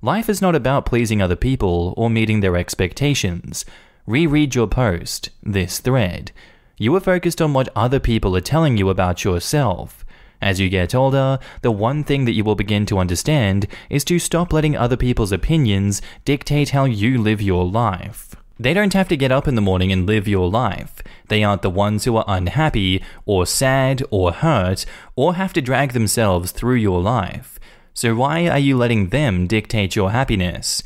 Life 0.03 0.29
is 0.29 0.43
not 0.43 0.57
about 0.57 0.85
pleasing 0.85 1.23
other 1.23 1.37
people 1.37 1.95
or 1.97 2.11
meeting 2.11 2.41
their 2.41 2.57
expectations. 2.57 3.65
Reread 4.09 4.57
your 4.57 4.67
post, 4.67 5.31
this 5.45 5.79
thread. 5.79 6.33
You 6.77 6.93
are 6.97 7.01
focused 7.01 7.41
on 7.41 7.53
what 7.53 7.69
other 7.77 8.01
people 8.01 8.35
are 8.35 8.41
telling 8.41 8.77
you 8.77 8.91
about 8.91 9.23
yourself. 9.23 10.05
As 10.41 10.61
you 10.61 10.69
get 10.69 10.95
older, 10.95 11.39
the 11.63 11.71
one 11.71 12.05
thing 12.05 12.25
that 12.27 12.35
you 12.35 12.45
will 12.45 12.55
begin 12.55 12.87
to 12.87 12.99
understand 12.99 13.67
is 13.89 14.05
to 14.05 14.19
stop 14.19 14.53
letting 14.53 14.77
other 14.77 14.97
people's 14.97 15.33
opinions 15.33 16.03
dictate 16.25 16.71
how 16.71 16.85
you 16.85 17.21
live 17.21 17.41
your 17.41 17.65
life. 17.65 18.35
They 18.59 18.73
don't 18.73 18.95
have 18.95 19.09
to 19.09 19.17
get 19.17 19.33
up 19.33 19.47
in 19.47 19.55
the 19.55 19.61
morning 19.61 19.93
and 19.93 20.07
live 20.07 20.27
your 20.27 20.49
life. 20.49 21.03
They 21.29 21.45
aren't 21.45 21.63
the 21.63 21.71
ones 21.71 22.05
who 22.05 22.17
are 22.17 22.25
unhappy, 22.27 23.03
or 23.27 23.45
sad, 23.45 24.03
or 24.11 24.33
hurt, 24.33 24.87
or 25.15 25.35
have 25.35 25.53
to 25.55 25.61
drag 25.61 25.93
themselves 25.93 26.53
through 26.53 26.77
your 26.77 27.03
life. 27.03 27.59
So 27.93 28.15
why 28.15 28.49
are 28.49 28.59
you 28.59 28.77
letting 28.77 29.09
them 29.09 29.47
dictate 29.47 29.97
your 29.97 30.11
happiness? 30.11 30.83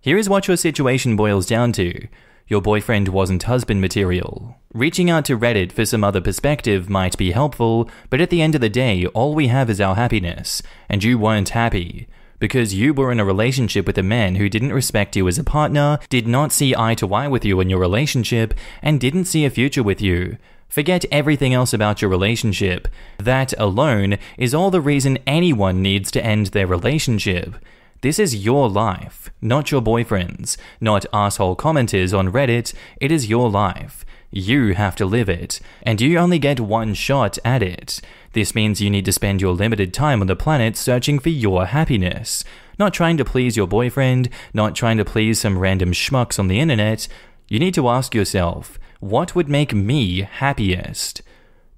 Here 0.00 0.16
is 0.16 0.28
what 0.28 0.48
your 0.48 0.56
situation 0.56 1.16
boils 1.16 1.46
down 1.46 1.72
to. 1.72 2.06
Your 2.48 2.62
boyfriend 2.62 3.08
wasn't 3.08 3.44
husband 3.44 3.80
material. 3.80 4.59
Reaching 4.72 5.10
out 5.10 5.24
to 5.24 5.36
Reddit 5.36 5.72
for 5.72 5.84
some 5.84 6.04
other 6.04 6.20
perspective 6.20 6.88
might 6.88 7.18
be 7.18 7.32
helpful, 7.32 7.90
but 8.08 8.20
at 8.20 8.30
the 8.30 8.40
end 8.40 8.54
of 8.54 8.60
the 8.60 8.68
day, 8.68 9.04
all 9.06 9.34
we 9.34 9.48
have 9.48 9.68
is 9.68 9.80
our 9.80 9.96
happiness, 9.96 10.62
and 10.88 11.02
you 11.02 11.18
weren't 11.18 11.48
happy. 11.48 12.06
Because 12.38 12.72
you 12.72 12.94
were 12.94 13.10
in 13.10 13.18
a 13.18 13.24
relationship 13.24 13.84
with 13.84 13.98
a 13.98 14.04
man 14.04 14.36
who 14.36 14.48
didn't 14.48 14.72
respect 14.72 15.16
you 15.16 15.26
as 15.26 15.38
a 15.38 15.44
partner, 15.44 15.98
did 16.08 16.28
not 16.28 16.52
see 16.52 16.72
eye 16.76 16.94
to 16.94 17.12
eye 17.12 17.26
with 17.26 17.44
you 17.44 17.58
in 17.58 17.68
your 17.68 17.80
relationship, 17.80 18.54
and 18.80 19.00
didn't 19.00 19.24
see 19.24 19.44
a 19.44 19.50
future 19.50 19.82
with 19.82 20.00
you. 20.00 20.36
Forget 20.68 21.04
everything 21.10 21.52
else 21.52 21.72
about 21.72 22.00
your 22.00 22.08
relationship. 22.08 22.86
That 23.18 23.52
alone 23.58 24.18
is 24.38 24.54
all 24.54 24.70
the 24.70 24.80
reason 24.80 25.18
anyone 25.26 25.82
needs 25.82 26.12
to 26.12 26.24
end 26.24 26.46
their 26.46 26.68
relationship. 26.68 27.56
This 28.02 28.20
is 28.20 28.44
your 28.44 28.68
life, 28.68 29.30
not 29.42 29.72
your 29.72 29.80
boyfriend's, 29.80 30.56
not 30.80 31.06
asshole 31.12 31.56
commenters 31.56 32.16
on 32.16 32.30
Reddit. 32.30 32.72
It 33.00 33.10
is 33.10 33.28
your 33.28 33.50
life. 33.50 34.04
You 34.32 34.74
have 34.74 34.94
to 34.96 35.06
live 35.06 35.28
it, 35.28 35.60
and 35.82 36.00
you 36.00 36.16
only 36.16 36.38
get 36.38 36.60
one 36.60 36.94
shot 36.94 37.36
at 37.44 37.64
it. 37.64 38.00
This 38.32 38.54
means 38.54 38.80
you 38.80 38.88
need 38.88 39.04
to 39.06 39.12
spend 39.12 39.40
your 39.40 39.54
limited 39.54 39.92
time 39.92 40.20
on 40.20 40.28
the 40.28 40.36
planet 40.36 40.76
searching 40.76 41.18
for 41.18 41.30
your 41.30 41.66
happiness. 41.66 42.44
Not 42.78 42.94
trying 42.94 43.16
to 43.16 43.24
please 43.24 43.56
your 43.56 43.66
boyfriend, 43.66 44.28
not 44.54 44.76
trying 44.76 44.98
to 44.98 45.04
please 45.04 45.40
some 45.40 45.58
random 45.58 45.90
schmucks 45.92 46.38
on 46.38 46.46
the 46.46 46.60
internet. 46.60 47.08
You 47.48 47.58
need 47.58 47.74
to 47.74 47.88
ask 47.88 48.14
yourself, 48.14 48.78
what 49.00 49.34
would 49.34 49.48
make 49.48 49.74
me 49.74 50.20
happiest? 50.20 51.22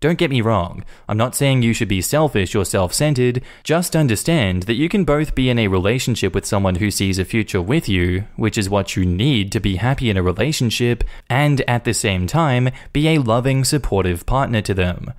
Don't 0.03 0.19
get 0.19 0.31
me 0.33 0.41
wrong, 0.41 0.85
I'm 1.09 1.17
not 1.17 1.37
saying 1.37 1.63
you 1.63 1.73
should 1.73 1.87
be 1.87 2.03
selfish 2.03 2.57
or 2.57 2.65
self 2.65 2.93
centered, 2.93 3.41
just 3.63 3.95
understand 3.95 4.65
that 4.65 4.75
you 4.75 4.89
can 4.89 5.05
both 5.05 5.37
be 5.37 5.49
in 5.49 5.61
a 5.61 5.69
relationship 5.69 6.35
with 6.35 6.45
someone 6.45 6.75
who 6.75 6.91
sees 6.91 7.21
a 7.21 7.25
future 7.25 7.63
with 7.63 7.89
you, 7.89 8.25
which 8.35 8.59
is 8.59 8.69
what 8.69 8.97
you 8.97 9.07
need 9.07 9.53
to 9.53 9.61
be 9.61 9.77
happy 9.77 10.11
in 10.11 10.17
a 10.17 10.23
relationship, 10.23 11.05
and 11.31 11.61
at 11.69 11.85
the 11.85 11.95
same 11.95 12.27
time, 12.27 12.71
be 12.93 13.11
a 13.11 13.19
loving, 13.19 13.63
supportive 13.63 14.27
partner 14.27 14.61
to 14.63 14.75
them. 14.75 15.13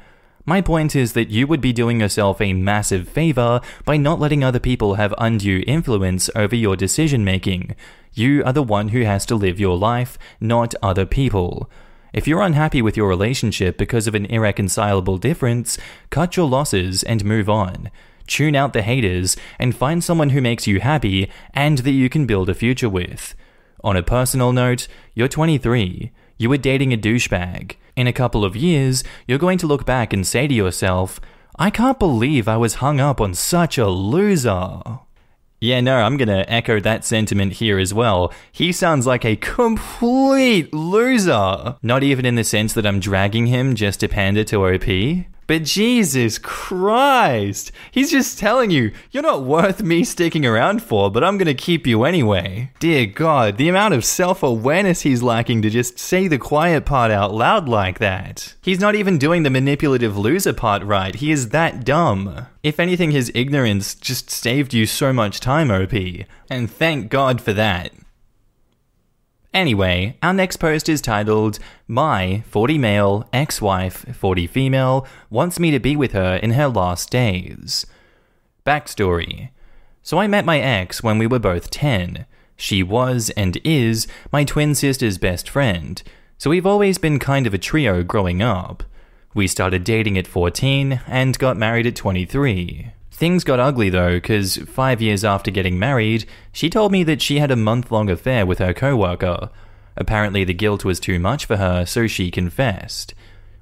My 0.45 0.59
point 0.59 0.97
is 0.97 1.13
that 1.13 1.29
you 1.29 1.47
would 1.47 1.61
be 1.61 1.71
doing 1.71 2.01
yourself 2.01 2.41
a 2.41 2.51
massive 2.51 3.07
favor 3.07 3.61
by 3.85 3.95
not 3.95 4.19
letting 4.19 4.43
other 4.43 4.59
people 4.59 4.95
have 4.95 5.15
undue 5.17 5.63
influence 5.65 6.29
over 6.35 6.57
your 6.57 6.75
decision 6.75 7.23
making. 7.23 7.73
You 8.11 8.43
are 8.43 8.51
the 8.51 8.61
one 8.61 8.89
who 8.89 9.03
has 9.03 9.25
to 9.27 9.35
live 9.35 9.61
your 9.61 9.77
life, 9.77 10.19
not 10.41 10.75
other 10.83 11.05
people. 11.05 11.69
If 12.13 12.27
you're 12.27 12.43
unhappy 12.43 12.83
with 12.83 12.95
your 12.95 13.07
relationship 13.07 13.75
because 13.75 14.05
of 14.05 14.13
an 14.13 14.27
irreconcilable 14.27 15.17
difference, 15.17 15.79
cut 16.11 16.37
your 16.37 16.47
losses 16.47 17.01
and 17.01 17.25
move 17.25 17.49
on. 17.49 17.89
Tune 18.27 18.55
out 18.55 18.73
the 18.73 18.83
haters 18.83 19.35
and 19.57 19.75
find 19.75 20.03
someone 20.03 20.29
who 20.29 20.39
makes 20.39 20.67
you 20.67 20.79
happy 20.79 21.31
and 21.55 21.79
that 21.79 21.91
you 21.91 22.09
can 22.09 22.27
build 22.27 22.49
a 22.49 22.53
future 22.53 22.87
with. 22.87 23.33
On 23.83 23.97
a 23.97 24.03
personal 24.03 24.53
note, 24.53 24.87
you're 25.15 25.27
23. 25.27 26.11
You 26.37 26.49
were 26.49 26.57
dating 26.57 26.93
a 26.93 26.97
douchebag. 26.97 27.77
In 27.95 28.05
a 28.05 28.13
couple 28.13 28.45
of 28.45 28.55
years, 28.55 29.03
you're 29.27 29.39
going 29.39 29.57
to 29.57 29.67
look 29.67 29.83
back 29.83 30.13
and 30.13 30.25
say 30.25 30.47
to 30.47 30.53
yourself, 30.53 31.19
I 31.57 31.71
can't 31.71 31.99
believe 31.99 32.47
I 32.47 32.57
was 32.57 32.75
hung 32.75 32.99
up 32.99 33.19
on 33.19 33.33
such 33.33 33.79
a 33.79 33.87
loser. 33.87 34.81
Yeah, 35.63 35.79
no, 35.79 35.99
I'm 35.99 36.17
gonna 36.17 36.43
echo 36.49 36.81
that 36.81 37.05
sentiment 37.05 37.53
here 37.53 37.79
as 37.79 37.93
well. 37.93 38.33
He 38.51 38.73
sounds 38.73 39.07
like 39.07 39.23
a 39.23 39.37
complete 39.37 40.73
loser. 40.73 41.77
Not 41.81 42.03
even 42.03 42.25
in 42.25 42.35
the 42.35 42.43
sense 42.43 42.73
that 42.73 42.85
I'm 42.85 42.99
dragging 42.99 43.45
him 43.45 43.73
just 43.73 44.01
to 44.01 44.09
pander 44.09 44.43
to 44.43 44.65
OP. 44.65 45.25
But 45.47 45.63
Jesus 45.63 46.37
Christ! 46.37 47.71
He's 47.91 48.11
just 48.11 48.39
telling 48.39 48.71
you, 48.71 48.91
you're 49.11 49.23
not 49.23 49.43
worth 49.43 49.83
me 49.83 50.03
sticking 50.03 50.45
around 50.45 50.81
for, 50.81 51.11
but 51.11 51.23
I'm 51.23 51.37
gonna 51.37 51.53
keep 51.53 51.85
you 51.85 52.03
anyway. 52.03 52.71
Dear 52.79 53.05
God, 53.05 53.57
the 53.57 53.69
amount 53.69 53.93
of 53.93 54.05
self 54.05 54.43
awareness 54.43 55.01
he's 55.01 55.23
lacking 55.23 55.61
to 55.63 55.69
just 55.69 55.99
say 55.99 56.27
the 56.27 56.37
quiet 56.37 56.85
part 56.85 57.11
out 57.11 57.33
loud 57.33 57.67
like 57.67 57.99
that. 57.99 58.55
He's 58.61 58.79
not 58.79 58.95
even 58.95 59.17
doing 59.17 59.43
the 59.43 59.49
manipulative 59.49 60.17
loser 60.17 60.53
part 60.53 60.83
right, 60.83 61.15
he 61.15 61.31
is 61.31 61.49
that 61.49 61.83
dumb. 61.83 62.47
If 62.63 62.79
anything, 62.79 63.11
his 63.11 63.31
ignorance 63.35 63.95
just 63.95 64.29
saved 64.29 64.73
you 64.73 64.85
so 64.85 65.11
much 65.11 65.39
time, 65.39 65.69
OP. 65.69 65.93
And 66.49 66.71
thank 66.71 67.09
God 67.09 67.41
for 67.41 67.51
that. 67.53 67.91
Anyway, 69.53 70.17
our 70.23 70.33
next 70.33 70.57
post 70.57 70.89
is 70.89 70.99
titled 70.99 71.59
My 71.87 72.43
40 72.47 72.79
male 72.79 73.29
ex 73.31 73.61
wife, 73.61 74.03
40 74.15 74.47
female, 74.47 75.05
wants 75.29 75.59
me 75.59 75.69
to 75.69 75.79
be 75.79 75.95
with 75.95 76.13
her 76.13 76.37
in 76.37 76.51
her 76.51 76.67
last 76.67 77.11
days. 77.11 77.85
Backstory 78.65 79.49
So 80.01 80.17
I 80.17 80.25
met 80.25 80.43
my 80.43 80.59
ex 80.59 81.03
when 81.03 81.19
we 81.19 81.27
were 81.27 81.37
both 81.37 81.69
10. 81.69 82.25
She 82.55 82.81
was 82.81 83.29
and 83.31 83.59
is 83.63 84.07
my 84.31 84.43
twin 84.43 84.73
sister's 84.73 85.19
best 85.19 85.47
friend, 85.47 86.01
so 86.39 86.49
we've 86.49 86.65
always 86.65 86.97
been 86.97 87.19
kind 87.19 87.45
of 87.45 87.53
a 87.53 87.59
trio 87.59 88.01
growing 88.01 88.41
up. 88.41 88.83
We 89.35 89.47
started 89.47 89.83
dating 89.83 90.17
at 90.17 90.27
14 90.27 91.01
and 91.05 91.37
got 91.37 91.57
married 91.57 91.85
at 91.85 91.95
23. 91.95 92.91
Things 93.13 93.43
got 93.43 93.59
ugly 93.59 93.91
though, 93.91 94.15
because 94.15 94.57
five 94.57 94.99
years 94.99 95.23
after 95.23 95.51
getting 95.51 95.77
married, 95.77 96.25
she 96.51 96.67
told 96.67 96.91
me 96.91 97.03
that 97.03 97.21
she 97.21 97.37
had 97.37 97.51
a 97.51 97.55
month 97.55 97.91
long 97.91 98.09
affair 98.09 98.43
with 98.43 98.57
her 98.57 98.73
coworker. 98.73 99.51
Apparently, 99.95 100.43
the 100.43 100.53
guilt 100.53 100.83
was 100.83 100.99
too 100.99 101.19
much 101.19 101.45
for 101.45 101.57
her, 101.57 101.85
so 101.85 102.07
she 102.07 102.31
confessed. 102.31 103.13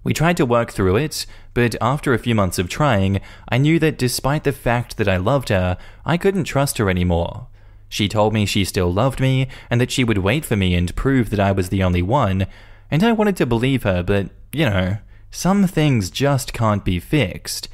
We 0.06 0.14
tried 0.14 0.38
to 0.38 0.46
work 0.46 0.72
through 0.72 0.96
it, 0.96 1.26
but 1.54 1.76
after 1.82 2.14
a 2.14 2.18
few 2.18 2.34
months 2.34 2.60
of 2.60 2.70
trying, 2.70 3.20
I 3.50 3.58
knew 3.58 3.78
that 3.80 3.98
despite 3.98 4.46
the 4.46 4.54
fact 4.54 4.96
that 4.96 5.10
I 5.10 5.18
loved 5.18 5.50
her, 5.50 5.78
I 6.06 6.16
couldn't 6.16 6.46
trust 6.46 6.78
her 6.78 6.90
anymore. 6.90 7.48
She 7.90 8.08
told 8.08 8.34
me 8.34 8.46
she 8.46 8.64
still 8.64 8.92
loved 8.92 9.20
me 9.20 9.50
and 9.70 9.82
that 9.82 9.92
she 9.92 10.06
would 10.06 10.20
wait 10.20 10.46
for 10.46 10.56
me 10.56 10.76
and 10.76 10.96
prove 10.96 11.30
that 11.30 11.42
I 11.42 11.52
was 11.52 11.68
the 11.68 11.84
only 11.84 12.02
one, 12.02 12.48
and 12.90 13.04
I 13.04 13.12
wanted 13.12 13.36
to 13.36 13.46
believe 13.46 13.84
her, 13.84 14.02
but, 14.02 14.30
you 14.54 14.66
know, 14.66 15.00
some 15.30 15.68
things 15.68 16.10
just 16.10 16.54
can't 16.54 16.86
be 16.86 17.02
fixed. 17.02 17.68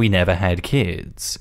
We 0.00 0.08
never 0.08 0.36
had 0.36 0.62
kids. 0.62 1.38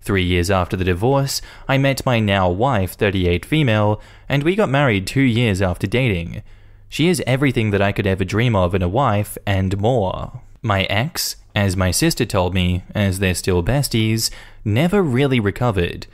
Three 0.00 0.24
years 0.24 0.50
after 0.50 0.76
the 0.76 0.82
divorce, 0.82 1.40
I 1.68 1.78
met 1.78 2.04
my 2.04 2.18
now 2.18 2.50
wife, 2.50 2.94
38 2.94 3.46
female, 3.46 4.00
and 4.28 4.42
we 4.42 4.56
got 4.56 4.68
married 4.68 5.06
two 5.06 5.20
years 5.20 5.62
after 5.62 5.86
dating. 5.86 6.42
She 6.88 7.06
is 7.06 7.22
everything 7.24 7.70
that 7.70 7.80
I 7.80 7.92
could 7.92 8.08
ever 8.08 8.24
dream 8.24 8.56
of 8.56 8.74
in 8.74 8.82
a 8.82 8.88
wife 8.88 9.38
and 9.46 9.78
more. 9.78 10.40
My 10.60 10.86
ex, 10.86 11.36
as 11.54 11.76
my 11.76 11.92
sister 11.92 12.24
told 12.24 12.52
me, 12.52 12.82
as 12.96 13.20
they're 13.20 13.32
still 13.32 13.62
besties, 13.62 14.28
never 14.64 15.04
really 15.04 15.38
recovered. 15.38 16.08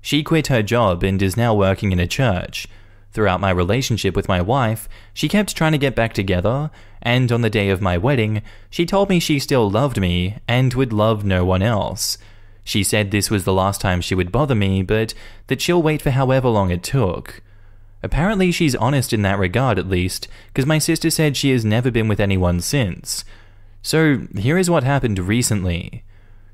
She 0.00 0.22
quit 0.22 0.46
her 0.46 0.62
job 0.62 1.02
and 1.02 1.20
is 1.20 1.36
now 1.36 1.54
working 1.54 1.92
in 1.92 2.00
a 2.00 2.06
church. 2.06 2.66
Throughout 3.12 3.42
my 3.42 3.50
relationship 3.50 4.16
with 4.16 4.26
my 4.26 4.40
wife, 4.40 4.88
she 5.12 5.28
kept 5.28 5.54
trying 5.54 5.72
to 5.72 5.86
get 5.86 5.94
back 5.94 6.14
together, 6.14 6.70
and 7.02 7.30
on 7.30 7.42
the 7.42 7.50
day 7.50 7.68
of 7.68 7.80
my 7.80 7.98
wedding, 7.98 8.42
she 8.70 8.86
told 8.86 9.08
me 9.08 9.20
she 9.20 9.38
still 9.38 9.70
loved 9.70 10.00
me 10.00 10.36
and 10.48 10.74
would 10.74 10.92
love 10.92 11.24
no 11.24 11.44
one 11.44 11.62
else. 11.62 12.18
She 12.64 12.82
said 12.82 13.10
this 13.10 13.30
was 13.30 13.44
the 13.44 13.52
last 13.52 13.80
time 13.80 14.00
she 14.00 14.14
would 14.14 14.32
bother 14.32 14.54
me, 14.54 14.82
but 14.82 15.14
that 15.48 15.60
she'll 15.60 15.82
wait 15.82 16.00
for 16.00 16.10
however 16.10 16.48
long 16.48 16.70
it 16.70 16.82
took. 16.82 17.42
Apparently, 18.02 18.50
she's 18.50 18.74
honest 18.76 19.12
in 19.12 19.22
that 19.22 19.38
regard 19.38 19.78
at 19.78 19.88
least, 19.88 20.28
because 20.48 20.66
my 20.66 20.78
sister 20.78 21.10
said 21.10 21.36
she 21.36 21.50
has 21.50 21.64
never 21.64 21.90
been 21.90 22.08
with 22.08 22.20
anyone 22.20 22.60
since. 22.60 23.24
So, 23.82 24.26
here 24.36 24.58
is 24.58 24.70
what 24.70 24.84
happened 24.84 25.18
recently. 25.18 26.04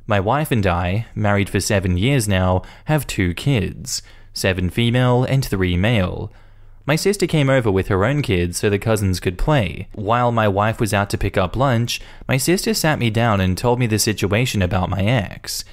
My 0.07 0.21
wife 0.21 0.51
and 0.51 0.67
I, 0.67 1.07
married 1.15 1.51
for 1.51 1.61
seven 1.61 1.99
years 1.99 2.27
now, 2.27 2.63
have 2.87 3.07
two 3.07 3.35
kids 3.35 4.03
seven 4.35 4.71
female 4.71 5.25
and 5.25 5.45
three 5.45 5.77
male. 5.77 6.33
My 6.89 6.97
sister 6.97 7.27
came 7.27 7.51
over 7.51 7.71
with 7.71 7.89
her 7.89 8.07
own 8.07 8.23
kids 8.23 8.57
so 8.57 8.71
the 8.71 8.79
cousins 8.79 9.21
could 9.21 9.37
play. 9.37 9.89
While 9.93 10.33
my 10.33 10.49
wife 10.49 10.81
was 10.81 10.95
out 10.95 11.11
to 11.11 11.19
pick 11.19 11.37
up 11.37 11.55
lunch, 11.55 12.01
my 12.27 12.39
sister 12.39 12.73
sat 12.73 12.99
me 12.99 13.11
down 13.11 13.43
and 13.43 13.59
told 13.59 13.79
me 13.79 13.87
the 13.87 13.99
situation 13.99 14.63
about 14.63 14.89
my 14.89 15.03
ex. 15.03 15.67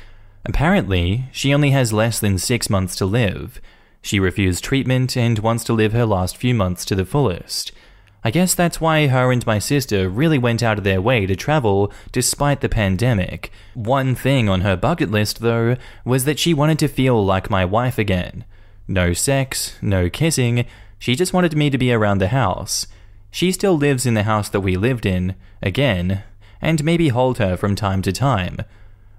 Apparently, 0.43 1.29
she 1.31 1.53
only 1.53 1.69
has 1.69 1.93
less 1.93 2.19
than 2.19 2.38
six 2.38 2.69
months 2.69 2.98
to 2.98 3.05
live. 3.05 3.62
She 4.01 4.19
refused 4.19 4.62
treatment 4.62 5.15
and 5.15 5.39
wants 5.39 5.63
to 5.63 5.74
live 5.74 5.93
her 5.93 6.05
last 6.05 6.36
few 6.36 6.53
months 6.53 6.84
to 6.84 6.95
the 6.95 7.05
fullest. 7.05 7.72
I 8.25 8.29
guess 8.29 8.53
that's 8.53 8.81
why 8.81 9.07
her 9.07 9.31
and 9.31 9.45
my 9.45 9.57
sister 9.57 10.10
really 10.10 10.38
went 10.38 10.62
out 10.62 10.79
of 10.79 10.84
their 10.84 11.00
way 11.00 11.25
to 11.27 11.36
travel 11.38 11.93
despite 12.12 12.60
the 12.60 12.67
pandemic. 12.67 13.53
One 13.74 14.15
thing 14.15 14.50
on 14.50 14.62
her 14.62 14.75
bucket 14.75 15.12
list, 15.12 15.39
though, 15.39 15.77
was 16.03 16.25
that 16.25 16.39
she 16.39 16.53
wanted 16.53 16.79
to 16.79 16.89
feel 16.89 17.24
like 17.24 17.50
my 17.50 17.63
wife 17.63 17.98
again. 17.98 18.43
No 18.86 19.13
sex, 19.13 19.77
no 19.81 20.10
kissing, 20.10 20.65
she 21.00 21.16
just 21.16 21.34
wanted 21.34 21.56
me 21.56 21.70
to 21.70 21.78
be 21.78 21.92
around 21.92 22.20
the 22.20 22.30
house. 22.30 22.88
She 23.32 23.52
still 23.52 23.78
lives 23.78 24.06
in 24.06 24.14
the 24.14 24.24
house 24.24 24.50
that 24.50 24.62
we 24.62 24.78
lived 24.78 25.06
in, 25.06 25.36
again, 25.62 26.24
and 26.62 26.84
maybe 26.84 27.10
hold 27.10 27.38
her 27.38 27.58
from 27.58 27.75
time 27.75 28.02
to 28.04 28.12
time. 28.12 28.60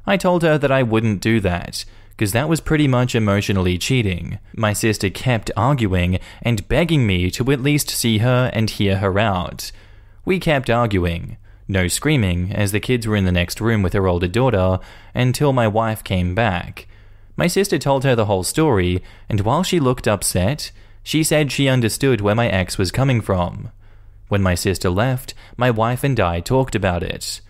I 0.06 0.16
told 0.16 0.42
her 0.42 0.56
that 0.58 0.72
I 0.72 0.82
wouldn't 0.82 1.20
do 1.20 1.40
that, 1.40 1.84
because 2.10 2.32
that 2.32 2.48
was 2.48 2.60
pretty 2.60 2.88
much 2.88 3.14
emotionally 3.14 3.76
cheating. 3.76 4.38
My 4.54 4.72
sister 4.72 5.10
kept 5.10 5.50
arguing 5.56 6.18
and 6.40 6.66
begging 6.68 7.06
me 7.06 7.30
to 7.32 7.52
at 7.52 7.60
least 7.60 7.90
see 7.90 8.18
her 8.18 8.50
and 8.54 8.70
hear 8.70 8.98
her 8.98 9.18
out. 9.18 9.70
We 10.24 10.38
kept 10.38 10.70
arguing. 10.70 11.36
No 11.68 11.88
screaming, 11.88 12.52
as 12.52 12.72
the 12.72 12.80
kids 12.80 13.06
were 13.06 13.16
in 13.16 13.24
the 13.24 13.32
next 13.32 13.60
room 13.60 13.82
with 13.82 13.92
her 13.92 14.06
older 14.06 14.28
daughter, 14.28 14.78
until 15.14 15.52
my 15.52 15.68
wife 15.68 16.02
came 16.02 16.34
back. 16.34 16.86
My 17.36 17.48
sister 17.48 17.78
told 17.78 18.04
her 18.04 18.14
the 18.14 18.26
whole 18.26 18.44
story, 18.44 19.02
and 19.28 19.40
while 19.40 19.62
she 19.62 19.78
looked 19.78 20.08
upset, 20.08 20.70
she 21.06 21.22
said 21.22 21.52
she 21.52 21.68
understood 21.68 22.20
where 22.20 22.34
my 22.34 22.48
ex 22.48 22.78
was 22.78 22.90
coming 22.90 23.20
from. 23.20 23.70
When 24.26 24.42
my 24.42 24.56
sister 24.56 24.90
left, 24.90 25.34
my 25.56 25.70
wife 25.70 26.02
and 26.02 26.18
I 26.18 26.40
talked 26.40 26.74
about 26.74 27.04
it. 27.04 27.40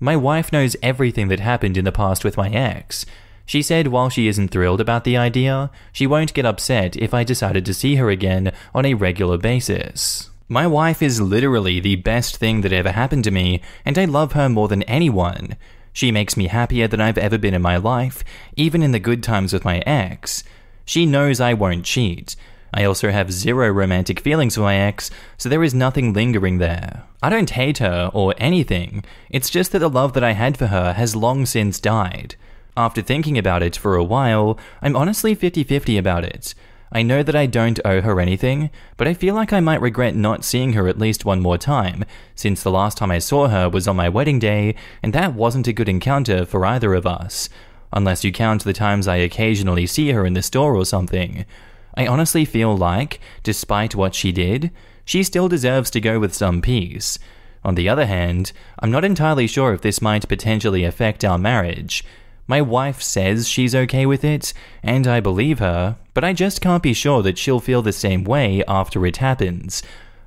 My 0.00 0.16
wife 0.16 0.50
knows 0.50 0.78
everything 0.82 1.28
that 1.28 1.38
happened 1.38 1.76
in 1.76 1.84
the 1.84 1.92
past 1.92 2.24
with 2.24 2.38
my 2.38 2.48
ex. 2.48 3.04
She 3.44 3.60
said 3.60 3.88
while 3.88 4.08
she 4.08 4.28
isn't 4.28 4.48
thrilled 4.48 4.80
about 4.80 5.04
the 5.04 5.18
idea, 5.18 5.70
she 5.92 6.06
won't 6.06 6.32
get 6.32 6.46
upset 6.46 6.96
if 6.96 7.12
I 7.12 7.22
decided 7.22 7.66
to 7.66 7.74
see 7.74 7.96
her 7.96 8.08
again 8.08 8.50
on 8.74 8.86
a 8.86 8.94
regular 8.94 9.36
basis. 9.36 10.30
My 10.48 10.66
wife 10.66 11.02
is 11.02 11.20
literally 11.20 11.80
the 11.80 11.96
best 11.96 12.38
thing 12.38 12.62
that 12.62 12.72
ever 12.72 12.92
happened 12.92 13.24
to 13.24 13.30
me, 13.30 13.60
and 13.84 13.98
I 13.98 14.06
love 14.06 14.32
her 14.32 14.48
more 14.48 14.68
than 14.68 14.84
anyone. 14.84 15.58
She 15.92 16.10
makes 16.12 16.34
me 16.34 16.46
happier 16.46 16.88
than 16.88 17.02
I've 17.02 17.18
ever 17.18 17.36
been 17.36 17.52
in 17.52 17.60
my 17.60 17.76
life, 17.76 18.24
even 18.56 18.82
in 18.82 18.92
the 18.92 18.98
good 18.98 19.22
times 19.22 19.52
with 19.52 19.66
my 19.66 19.80
ex. 19.80 20.44
She 20.86 21.04
knows 21.04 21.40
I 21.40 21.52
won't 21.52 21.84
cheat. 21.84 22.36
I 22.74 22.84
also 22.84 23.10
have 23.10 23.32
zero 23.32 23.68
romantic 23.70 24.20
feelings 24.20 24.54
for 24.54 24.62
my 24.62 24.76
ex, 24.76 25.10
so 25.36 25.48
there 25.48 25.62
is 25.62 25.74
nothing 25.74 26.12
lingering 26.12 26.58
there. 26.58 27.04
I 27.22 27.28
don't 27.28 27.50
hate 27.50 27.78
her 27.78 28.10
or 28.14 28.34
anything, 28.38 29.04
it's 29.30 29.50
just 29.50 29.72
that 29.72 29.80
the 29.80 29.90
love 29.90 30.14
that 30.14 30.24
I 30.24 30.32
had 30.32 30.56
for 30.56 30.68
her 30.68 30.94
has 30.94 31.14
long 31.14 31.44
since 31.44 31.78
died. 31.80 32.36
After 32.76 33.02
thinking 33.02 33.36
about 33.36 33.62
it 33.62 33.76
for 33.76 33.96
a 33.96 34.04
while, 34.04 34.58
I'm 34.80 34.96
honestly 34.96 35.34
50 35.34 35.64
50 35.64 35.98
about 35.98 36.24
it. 36.24 36.54
I 36.94 37.02
know 37.02 37.22
that 37.22 37.36
I 37.36 37.46
don't 37.46 37.80
owe 37.84 38.02
her 38.02 38.20
anything, 38.20 38.70
but 38.98 39.08
I 39.08 39.14
feel 39.14 39.34
like 39.34 39.52
I 39.52 39.60
might 39.60 39.80
regret 39.80 40.14
not 40.14 40.44
seeing 40.44 40.74
her 40.74 40.88
at 40.88 40.98
least 40.98 41.24
one 41.24 41.40
more 41.40 41.56
time, 41.56 42.04
since 42.34 42.62
the 42.62 42.70
last 42.70 42.98
time 42.98 43.10
I 43.10 43.18
saw 43.18 43.48
her 43.48 43.68
was 43.68 43.88
on 43.88 43.96
my 43.96 44.10
wedding 44.10 44.38
day, 44.38 44.74
and 45.02 45.12
that 45.14 45.34
wasn't 45.34 45.68
a 45.68 45.72
good 45.72 45.88
encounter 45.88 46.44
for 46.44 46.66
either 46.66 46.92
of 46.92 47.06
us. 47.06 47.48
Unless 47.94 48.24
you 48.24 48.32
count 48.32 48.64
the 48.64 48.74
times 48.74 49.08
I 49.08 49.16
occasionally 49.16 49.86
see 49.86 50.12
her 50.12 50.26
in 50.26 50.34
the 50.34 50.42
store 50.42 50.74
or 50.74 50.84
something. 50.84 51.46
I 51.94 52.06
honestly 52.06 52.44
feel 52.44 52.76
like, 52.76 53.20
despite 53.42 53.94
what 53.94 54.14
she 54.14 54.32
did, 54.32 54.70
she 55.04 55.22
still 55.22 55.48
deserves 55.48 55.90
to 55.90 56.00
go 56.00 56.18
with 56.18 56.34
some 56.34 56.62
peace. 56.62 57.18
On 57.64 57.74
the 57.74 57.88
other 57.88 58.06
hand, 58.06 58.52
I'm 58.78 58.90
not 58.90 59.04
entirely 59.04 59.46
sure 59.46 59.72
if 59.72 59.82
this 59.82 60.02
might 60.02 60.28
potentially 60.28 60.84
affect 60.84 61.24
our 61.24 61.38
marriage. 61.38 62.04
My 62.46 62.60
wife 62.60 63.00
says 63.00 63.48
she's 63.48 63.74
okay 63.74 64.04
with 64.04 64.24
it, 64.24 64.52
and 64.82 65.06
I 65.06 65.20
believe 65.20 65.60
her, 65.60 65.96
but 66.12 66.24
I 66.24 66.32
just 66.32 66.60
can't 66.60 66.82
be 66.82 66.92
sure 66.92 67.22
that 67.22 67.38
she'll 67.38 67.60
feel 67.60 67.82
the 67.82 67.92
same 67.92 68.24
way 68.24 68.64
after 68.66 69.06
it 69.06 69.18
happens. 69.18 69.82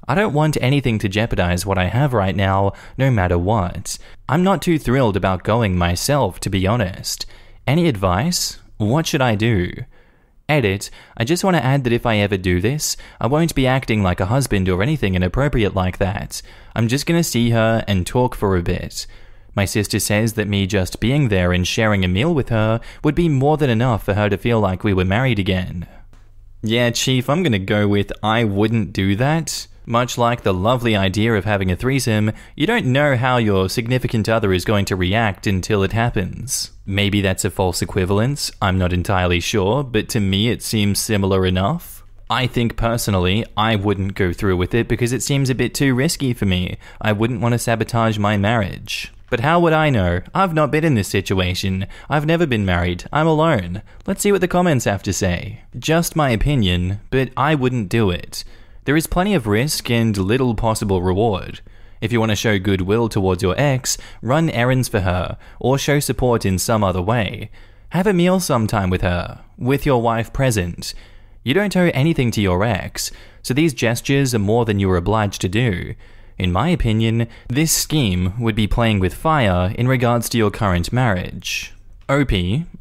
I 0.08 0.16
don't 0.16 0.34
want 0.34 0.58
anything 0.62 1.00
to 1.00 1.10
jeopardize 1.10 1.66
what 1.66 1.78
I 1.78 1.86
have 1.86 2.14
right 2.14 2.36
now, 2.36 2.74
no 2.98 3.10
matter 3.12 3.38
what. 3.38 3.98
I'm 4.30 4.44
not 4.44 4.62
too 4.62 4.80
thrilled 4.80 5.18
about 5.18 5.44
going 5.44 5.78
myself, 5.78 6.40
to 6.42 6.50
be 6.50 6.68
honest. 6.68 7.26
Any 7.68 7.88
advice? 7.88 8.60
What 8.78 9.08
should 9.08 9.22
I 9.22 9.36
do? 9.36 9.72
Edit, 10.48 10.92
I 11.18 11.24
just 11.24 11.44
want 11.44 11.58
to 11.58 11.66
add 11.66 11.84
that 11.84 11.94
if 11.94 12.06
I 12.06 12.18
ever 12.18 12.38
do 12.38 12.62
this, 12.62 12.96
I 13.20 13.26
won't 13.26 13.56
be 13.56 13.66
acting 13.66 14.04
like 14.04 14.20
a 14.20 14.28
husband 14.28 14.70
or 14.70 14.84
anything 14.84 15.16
inappropriate 15.16 15.74
like 15.74 15.98
that. 15.98 16.42
I'm 16.76 16.88
just 16.88 17.08
gonna 17.08 17.24
see 17.24 17.50
her 17.50 17.84
and 17.88 18.06
talk 18.06 18.36
for 18.36 18.56
a 18.56 18.62
bit. 18.62 19.08
My 19.56 19.66
sister 19.66 20.00
says 20.00 20.34
that 20.34 20.48
me 20.48 20.68
just 20.68 21.00
being 21.00 21.30
there 21.30 21.52
and 21.52 21.68
sharing 21.68 22.06
a 22.06 22.10
meal 22.10 22.36
with 22.36 22.50
her 22.50 22.80
would 23.04 23.16
be 23.16 23.28
more 23.28 23.58
than 23.58 23.72
enough 23.72 24.04
for 24.04 24.14
her 24.14 24.30
to 24.30 24.38
feel 24.38 24.60
like 24.60 24.84
we 24.84 24.94
were 24.94 25.06
married 25.06 25.40
again. 25.40 25.88
Yeah, 26.62 26.92
Chief, 26.92 27.28
I'm 27.28 27.42
gonna 27.42 27.58
go 27.58 27.88
with 27.88 28.12
I 28.22 28.44
wouldn't 28.44 28.94
do 28.94 29.16
that. 29.16 29.68
Much 29.86 30.18
like 30.18 30.42
the 30.42 30.54
lovely 30.54 30.96
idea 30.96 31.34
of 31.36 31.46
having 31.46 31.72
a 31.72 31.76
threesome, 31.76 32.32
you 32.56 32.66
don't 32.66 32.86
know 32.86 33.16
how 33.16 33.38
your 33.38 33.70
significant 33.70 34.28
other 34.28 34.52
is 34.52 34.66
going 34.66 34.86
to 34.86 34.96
react 34.96 35.46
until 35.46 35.84
it 35.84 35.94
happens. 35.94 36.72
Maybe 36.86 37.22
that's 37.22 37.46
a 37.46 37.52
false 37.52 37.82
equivalence, 37.82 38.52
I'm 38.62 38.78
not 38.78 38.94
entirely 38.94 39.40
sure, 39.40 39.84
but 39.84 40.10
to 40.10 40.20
me 40.20 40.50
it 40.50 40.64
seems 40.64 41.00
similar 41.00 41.46
enough. 41.46 42.04
I 42.30 42.48
think 42.48 42.76
personally, 42.76 43.46
I 43.56 43.76
wouldn't 43.76 44.16
go 44.16 44.34
through 44.34 44.58
with 44.58 44.74
it 44.74 44.88
because 44.88 45.14
it 45.14 45.22
seems 45.22 45.52
a 45.52 45.56
bit 45.56 45.76
too 45.76 45.94
risky 45.94 46.34
for 46.34 46.46
me. 46.46 46.78
I 47.00 47.12
wouldn't 47.12 47.42
want 47.42 47.54
to 47.54 47.60
sabotage 47.60 48.18
my 48.18 48.36
marriage. 48.36 49.14
But 49.30 49.42
how 49.42 49.60
would 49.60 49.74
I 49.74 49.92
know? 49.92 50.22
I've 50.34 50.54
not 50.54 50.72
been 50.72 50.84
in 50.84 50.96
this 50.96 51.08
situation. 51.08 51.86
I've 52.10 52.26
never 52.26 52.48
been 52.48 52.66
married. 52.66 53.06
I'm 53.12 53.28
alone. 53.28 53.84
Let's 54.08 54.22
see 54.22 54.32
what 54.32 54.42
the 54.42 54.48
comments 54.48 54.86
have 54.86 55.04
to 55.04 55.14
say. 55.14 55.62
Just 55.78 56.16
my 56.16 56.32
opinion, 56.32 57.00
but 57.12 57.30
I 57.38 57.54
wouldn't 57.54 57.90
do 57.90 58.10
it. 58.10 58.44
There 58.86 58.96
is 58.96 59.08
plenty 59.08 59.34
of 59.34 59.48
risk 59.48 59.90
and 59.90 60.16
little 60.16 60.54
possible 60.54 61.02
reward. 61.02 61.62
If 62.02 62.12
you 62.12 62.20
want 62.20 62.30
to 62.30 62.36
show 62.36 62.60
goodwill 62.60 63.10
towards 63.10 63.42
your 63.42 63.60
ex, 63.60 63.98
run 64.22 64.48
errands 64.52 64.88
for 64.88 65.00
her, 65.00 65.40
or 65.60 65.80
show 65.80 66.00
support 66.00 66.46
in 66.46 66.60
some 66.60 66.84
other 66.84 67.02
way. 67.02 67.50
Have 67.90 68.06
a 68.06 68.14
meal 68.14 68.40
sometime 68.40 68.92
with 68.92 69.02
her, 69.02 69.44
with 69.58 69.88
your 69.88 70.04
wife 70.04 70.32
present. 70.32 70.94
You 71.44 71.56
don't 71.56 71.76
owe 71.76 71.90
anything 71.96 72.30
to 72.32 72.42
your 72.42 72.64
ex, 72.64 73.12
so 73.42 73.56
these 73.56 73.74
gestures 73.74 74.36
are 74.36 74.40
more 74.40 74.66
than 74.66 74.80
you 74.80 74.92
are 74.92 74.98
obliged 74.98 75.42
to 75.42 75.50
do. 75.50 75.96
In 76.38 76.52
my 76.52 76.70
opinion, 76.70 77.28
this 77.48 77.72
scheme 77.72 78.40
would 78.40 78.56
be 78.56 78.68
playing 78.68 79.00
with 79.00 79.16
fire 79.16 79.74
in 79.80 79.88
regards 79.88 80.30
to 80.30 80.38
your 80.38 80.52
current 80.52 80.94
marriage. 80.94 81.75
OP, 82.08 82.32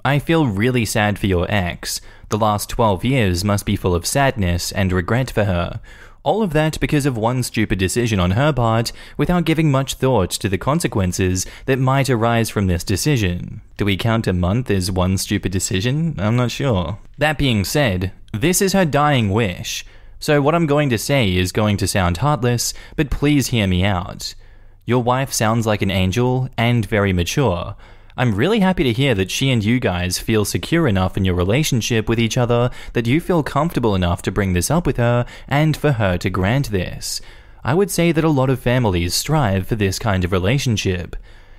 I 0.04 0.18
feel 0.18 0.46
really 0.46 0.84
sad 0.84 1.18
for 1.18 1.26
your 1.26 1.50
ex. 1.50 2.02
The 2.28 2.37
last 2.37 2.68
12 2.68 3.06
years 3.06 3.42
must 3.42 3.64
be 3.64 3.74
full 3.74 3.94
of 3.94 4.06
sadness 4.06 4.70
and 4.70 4.92
regret 4.92 5.30
for 5.30 5.44
her. 5.44 5.80
All 6.24 6.42
of 6.42 6.52
that 6.52 6.78
because 6.78 7.06
of 7.06 7.16
one 7.16 7.42
stupid 7.42 7.78
decision 7.78 8.20
on 8.20 8.32
her 8.32 8.52
part, 8.52 8.92
without 9.16 9.46
giving 9.46 9.70
much 9.70 9.94
thought 9.94 10.30
to 10.30 10.48
the 10.50 10.58
consequences 10.58 11.46
that 11.64 11.78
might 11.78 12.10
arise 12.10 12.50
from 12.50 12.66
this 12.66 12.84
decision. 12.84 13.62
Do 13.78 13.87
we 13.87 13.96
count 13.96 14.26
a 14.26 14.34
month 14.34 14.70
as 14.70 14.90
one 14.90 15.16
stupid 15.16 15.52
decision? 15.52 16.16
I'm 16.18 16.37
not 16.37 16.50
sure. 16.50 16.98
That 17.16 17.38
being 17.38 17.64
said, 17.64 18.12
this 18.32 18.60
is 18.60 18.74
her 18.74 18.84
dying 18.84 19.30
wish. 19.30 19.87
So, 20.18 20.42
what 20.42 20.54
I'm 20.54 20.66
going 20.66 20.90
to 20.90 20.98
say 20.98 21.34
is 21.34 21.50
going 21.50 21.78
to 21.78 21.88
sound 21.88 22.18
heartless, 22.18 22.74
but 22.96 23.10
please 23.10 23.48
hear 23.48 23.66
me 23.66 23.84
out. 23.84 24.34
Your 24.84 25.02
wife 25.02 25.32
sounds 25.32 25.66
like 25.66 25.80
an 25.80 25.90
angel 25.90 26.50
and 26.58 26.84
very 26.84 27.14
mature. 27.14 27.74
I'm 28.16 28.37
really 28.37 28.61
happy 28.61 28.85
to 28.85 28.92
hear 28.92 29.12
that 29.16 29.33
she 29.33 29.50
and 29.50 29.64
you 29.64 29.81
guys 29.81 30.20
feel 30.20 30.44
secure 30.44 30.87
enough 30.87 31.16
in 31.16 31.24
your 31.24 31.35
relationship 31.35 32.09
with 32.09 32.20
each 32.20 32.38
other 32.38 32.70
that 32.92 33.09
you 33.09 33.20
feel 33.20 33.42
comfortable 33.42 33.96
enough 33.96 34.22
to 34.22 34.31
bring 34.31 34.53
this 34.53 34.70
up 34.70 34.87
with 34.87 34.98
her 34.98 35.27
and 35.48 35.77
for 35.77 35.92
her 35.92 36.16
to 36.18 36.31
grant 36.31 36.70
this. 36.70 37.20
I 37.64 37.74
would 37.74 37.90
say 37.90 38.12
that 38.12 38.22
a 38.22 38.29
lot 38.29 38.50
of 38.50 38.61
families 38.61 39.16
strive 39.16 39.66
for 39.66 39.74
this 39.74 39.98
kind 39.98 40.24
of 40.24 40.31
relationship. 40.31 41.16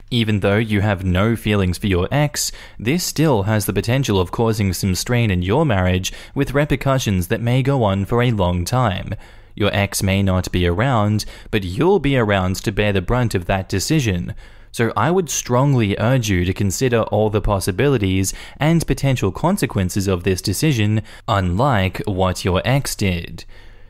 Even 0.09 0.39
though 0.39 0.55
you 0.55 0.79
have 0.79 1.03
no 1.03 1.35
feelings 1.35 1.77
for 1.77 1.87
your 1.87 2.07
ex, 2.09 2.53
this 2.79 3.03
still 3.03 3.43
has 3.43 3.65
the 3.65 3.73
potential 3.73 4.17
of 4.17 4.31
causing 4.31 4.71
some 4.71 4.95
strain 4.95 5.31
in 5.31 5.41
your 5.41 5.65
marriage 5.65 6.13
with 6.33 6.53
repercussions 6.53 7.27
that 7.27 7.41
may 7.41 7.61
go 7.63 7.83
on 7.83 8.05
for 8.05 8.21
a 8.21 8.31
long 8.31 8.63
time. 8.63 9.13
Your 9.55 9.73
ex 9.73 10.01
may 10.01 10.23
not 10.23 10.49
be 10.53 10.65
around, 10.65 11.25
but 11.51 11.65
you'll 11.65 11.99
be 11.99 12.15
around 12.15 12.55
to 12.57 12.71
bear 12.71 12.93
the 12.93 13.01
brunt 13.01 13.35
of 13.35 13.45
that 13.47 13.67
decision. 13.67 14.35
So 14.75 14.91
I 14.97 15.09
would 15.09 15.29
strongly 15.29 15.95
urge 15.99 16.27
you 16.27 16.43
to 16.43 16.53
consider 16.53 17.03
all 17.03 17.29
the 17.29 17.39
possibilities 17.39 18.33
and 18.57 18.85
potential 18.85 19.31
consequences 19.31 20.05
of 20.05 20.25
this 20.25 20.41
decision, 20.41 21.01
unlike 21.29 21.99
what 21.99 22.43
your 22.43 22.61
ex 22.65 22.93
did. 22.93 23.45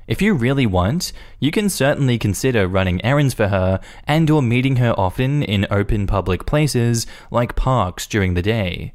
If 0.08 0.21
you 0.21 0.36
really 0.36 0.67
want, 0.67 1.12
you 1.39 1.50
can 1.50 1.69
certainly 1.69 2.19
consider 2.19 2.67
running 2.67 3.04
errands 3.04 3.34
for 3.34 3.48
her 3.48 3.80
and 4.06 4.30
or 4.30 4.43
meeting 4.43 4.76
her 4.76 4.93
often 4.95 5.41
in 5.41 5.65
open 5.71 6.06
public 6.06 6.45
places 6.45 7.08
like 7.32 7.56
parks 7.56 8.06
during 8.06 8.36
the 8.36 8.43
day. 8.43 8.93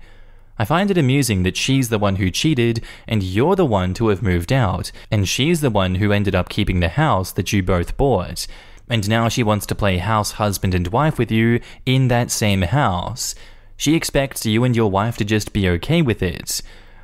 I 0.60 0.64
find 0.64 0.92
it 0.92 0.98
amusing 0.98 1.42
that 1.42 1.56
she's 1.56 1.88
the 1.88 1.98
one 1.98 2.16
who 2.16 2.30
cheated 2.30 2.84
and 3.08 3.24
you're 3.24 3.56
the 3.56 3.66
one 3.66 3.94
to 3.94 4.10
have 4.10 4.22
moved 4.22 4.52
out, 4.52 4.92
and 5.10 5.28
she's 5.28 5.60
the 5.60 5.70
one 5.70 5.96
who 5.96 6.12
ended 6.12 6.36
up 6.36 6.50
keeping 6.50 6.78
the 6.78 6.90
house 6.90 7.32
that 7.32 7.52
you 7.52 7.64
both 7.64 7.96
bought 7.96 8.46
and 8.90 9.08
now 9.08 9.28
she 9.28 9.42
wants 9.42 9.64
to 9.66 9.74
play 9.74 9.96
house 9.98 10.32
husband 10.32 10.74
and 10.74 10.88
wife 10.88 11.18
with 11.18 11.30
you 11.30 11.60
in 11.86 12.08
that 12.08 12.30
same 12.30 12.62
house. 12.62 13.34
She 13.76 13.94
expects 13.94 14.44
you 14.44 14.64
and 14.64 14.76
your 14.76 14.90
wife 14.90 15.16
to 15.16 15.24
just 15.24 15.54
be 15.54 15.68
okay 15.70 16.02
with 16.02 16.22
it. 16.22 16.60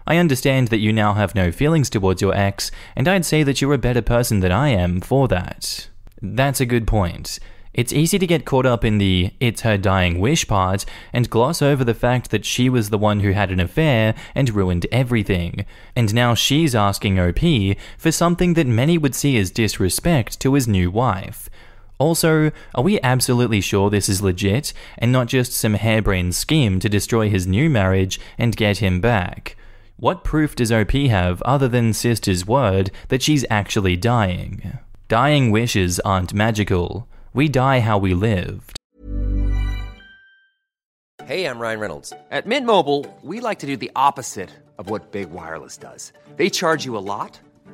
I 0.06 0.18
understand 0.18 0.68
that 0.68 0.78
you 0.78 0.92
now 0.92 1.14
have 1.14 1.34
no 1.34 1.50
feelings 1.50 1.88
towards 1.88 2.20
your 2.20 2.34
ex, 2.34 2.70
and 2.94 3.08
I'd 3.08 3.24
say 3.24 3.42
that 3.42 3.60
you're 3.60 3.72
a 3.72 3.78
better 3.78 4.02
person 4.02 4.40
than 4.40 4.52
I 4.52 4.68
am 4.68 5.00
for 5.00 5.26
that. 5.28 5.88
That's 6.20 6.60
a 6.60 6.66
good 6.66 6.86
point. 6.86 7.38
It's 7.76 7.92
easy 7.92 8.18
to 8.18 8.26
get 8.26 8.46
caught 8.46 8.64
up 8.64 8.86
in 8.86 8.96
the 8.96 9.32
it's 9.38 9.60
her 9.60 9.76
dying 9.76 10.18
wish 10.18 10.48
part 10.48 10.86
and 11.12 11.28
gloss 11.28 11.60
over 11.60 11.84
the 11.84 11.92
fact 11.92 12.30
that 12.30 12.46
she 12.46 12.70
was 12.70 12.88
the 12.88 12.96
one 12.96 13.20
who 13.20 13.32
had 13.32 13.50
an 13.50 13.60
affair 13.60 14.14
and 14.34 14.54
ruined 14.54 14.86
everything. 14.90 15.66
And 15.94 16.14
now 16.14 16.34
she's 16.34 16.74
asking 16.74 17.20
OP 17.20 17.76
for 17.98 18.10
something 18.10 18.54
that 18.54 18.66
many 18.66 18.96
would 18.96 19.14
see 19.14 19.36
as 19.36 19.50
disrespect 19.50 20.40
to 20.40 20.54
his 20.54 20.66
new 20.66 20.90
wife. 20.90 21.50
Also, 21.98 22.50
are 22.74 22.82
we 22.82 23.00
absolutely 23.02 23.60
sure 23.60 23.88
this 23.88 24.08
is 24.08 24.22
legit 24.22 24.72
and 24.98 25.10
not 25.10 25.28
just 25.28 25.52
some 25.52 25.74
harebrained 25.74 26.34
scheme 26.34 26.78
to 26.80 26.88
destroy 26.88 27.30
his 27.30 27.46
new 27.46 27.70
marriage 27.70 28.20
and 28.36 28.56
get 28.56 28.78
him 28.78 29.00
back? 29.00 29.56
What 29.96 30.24
proof 30.24 30.54
does 30.54 30.70
OP 30.70 30.92
have 30.92 31.40
other 31.42 31.68
than 31.68 31.94
Sister's 31.94 32.46
word 32.46 32.90
that 33.08 33.22
she's 33.22 33.46
actually 33.48 33.96
dying? 33.96 34.78
Dying 35.08 35.50
wishes 35.50 35.98
aren't 36.00 36.34
magical. 36.34 37.08
We 37.32 37.48
die 37.48 37.80
how 37.80 37.96
we 37.96 38.12
lived. 38.12 38.76
Hey, 41.24 41.44
I'm 41.46 41.58
Ryan 41.58 41.80
Reynolds. 41.80 42.12
At 42.30 42.46
Mint 42.46 42.66
Mobile, 42.66 43.06
we 43.22 43.40
like 43.40 43.60
to 43.60 43.66
do 43.66 43.76
the 43.76 43.90
opposite 43.96 44.50
of 44.78 44.90
what 44.90 45.12
Big 45.12 45.30
Wireless 45.30 45.76
does. 45.76 46.12
They 46.36 46.50
charge 46.50 46.84
you 46.84 46.96
a 46.96 47.00
lot 47.00 47.40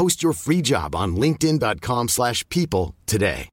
Post 0.00 0.22
your 0.22 0.32
free 0.32 0.62
job 0.62 0.96
on 0.96 1.14
linkedin.com/people 1.14 2.08
slash 2.08 2.48
people 2.48 2.94
today. 3.04 3.50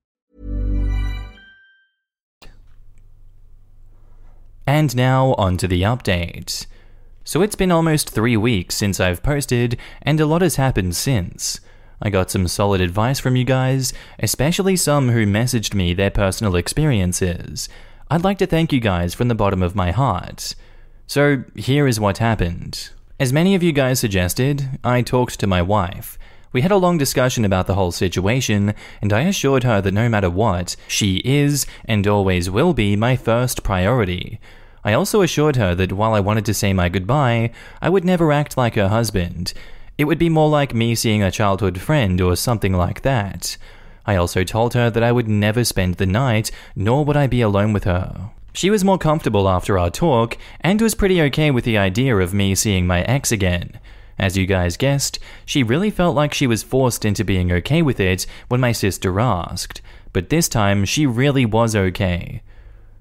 And 4.65 4.95
now 4.95 5.33
on 5.33 5.57
to 5.57 5.67
the 5.67 5.81
update. 5.81 6.65
So 7.25 7.41
it's 7.41 7.57
been 7.57 7.69
almost 7.69 8.09
three 8.09 8.37
weeks 8.37 8.75
since 8.75 9.01
I've 9.01 9.21
posted, 9.23 9.75
and 10.01 10.21
a 10.21 10.25
lot 10.25 10.41
has 10.41 10.55
happened 10.55 10.95
since. 10.95 11.59
I 12.01 12.09
got 12.09 12.31
some 12.31 12.47
solid 12.47 12.79
advice 12.79 13.19
from 13.19 13.35
you 13.35 13.43
guys, 13.43 13.91
especially 14.17 14.77
some 14.77 15.09
who 15.09 15.25
messaged 15.25 15.73
me 15.73 15.93
their 15.93 16.11
personal 16.11 16.55
experiences. 16.55 17.67
I'd 18.09 18.23
like 18.23 18.37
to 18.37 18.47
thank 18.47 18.71
you 18.71 18.79
guys 18.79 19.13
from 19.13 19.27
the 19.27 19.35
bottom 19.35 19.61
of 19.61 19.75
my 19.75 19.91
heart. 19.91 20.55
So 21.07 21.43
here 21.55 21.87
is 21.87 21.99
what 21.99 22.19
happened. 22.19 22.91
As 23.19 23.33
many 23.33 23.53
of 23.53 23.63
you 23.63 23.73
guys 23.73 23.99
suggested, 23.99 24.79
I 24.81 25.01
talked 25.01 25.41
to 25.41 25.47
my 25.47 25.61
wife. 25.61 26.17
We 26.53 26.61
had 26.61 26.71
a 26.71 26.77
long 26.77 26.97
discussion 26.97 27.43
about 27.43 27.67
the 27.67 27.75
whole 27.75 27.91
situation, 27.91 28.73
and 29.01 29.11
I 29.11 29.21
assured 29.21 29.63
her 29.63 29.81
that 29.81 29.93
no 29.93 30.07
matter 30.07 30.29
what, 30.29 30.75
she 30.87 31.17
is 31.25 31.65
and 31.85 32.07
always 32.07 32.49
will 32.49 32.73
be 32.73 32.95
my 32.95 33.15
first 33.15 33.63
priority. 33.63 34.39
I 34.83 34.93
also 34.93 35.21
assured 35.21 35.57
her 35.57 35.75
that 35.75 35.91
while 35.91 36.13
I 36.13 36.21
wanted 36.21 36.45
to 36.45 36.53
say 36.53 36.71
my 36.71 36.87
goodbye, 36.87 37.51
I 37.81 37.89
would 37.89 38.05
never 38.05 38.31
act 38.31 38.55
like 38.55 38.75
her 38.75 38.87
husband. 38.87 39.53
It 39.97 40.05
would 40.05 40.17
be 40.17 40.29
more 40.29 40.49
like 40.49 40.73
me 40.73 40.95
seeing 40.95 41.21
a 41.21 41.31
childhood 41.31 41.81
friend 41.81 42.21
or 42.21 42.35
something 42.37 42.73
like 42.73 43.01
that. 43.01 43.57
I 44.05 44.15
also 44.15 44.45
told 44.45 44.73
her 44.73 44.89
that 44.89 45.03
I 45.03 45.11
would 45.11 45.27
never 45.27 45.65
spend 45.65 45.95
the 45.95 46.05
night, 46.05 46.49
nor 46.75 47.03
would 47.03 47.17
I 47.17 47.27
be 47.27 47.41
alone 47.41 47.73
with 47.73 47.83
her. 47.83 48.29
She 48.53 48.69
was 48.69 48.85
more 48.85 48.97
comfortable 48.97 49.49
after 49.49 49.77
our 49.77 49.89
talk, 49.89 50.37
and 50.61 50.81
was 50.81 50.95
pretty 50.95 51.21
okay 51.23 51.51
with 51.51 51.65
the 51.65 51.77
idea 51.77 52.15
of 52.15 52.33
me 52.33 52.55
seeing 52.55 52.87
my 52.87 53.01
ex 53.01 53.31
again. 53.31 53.79
As 54.19 54.35
you 54.35 54.45
guys 54.45 54.77
guessed, 54.77 55.19
she 55.45 55.61
really 55.61 55.91
felt 55.91 56.15
like 56.15 56.33
she 56.33 56.47
was 56.47 56.63
forced 56.63 57.05
into 57.05 57.23
being 57.23 57.51
okay 57.51 57.81
with 57.81 57.99
it 57.99 58.25
when 58.47 58.59
my 58.59 58.71
sister 58.71 59.19
asked, 59.19 59.81
but 60.11 60.29
this 60.29 60.49
time 60.49 60.85
she 60.85 61.05
really 61.05 61.45
was 61.45 61.75
okay. 61.75 62.41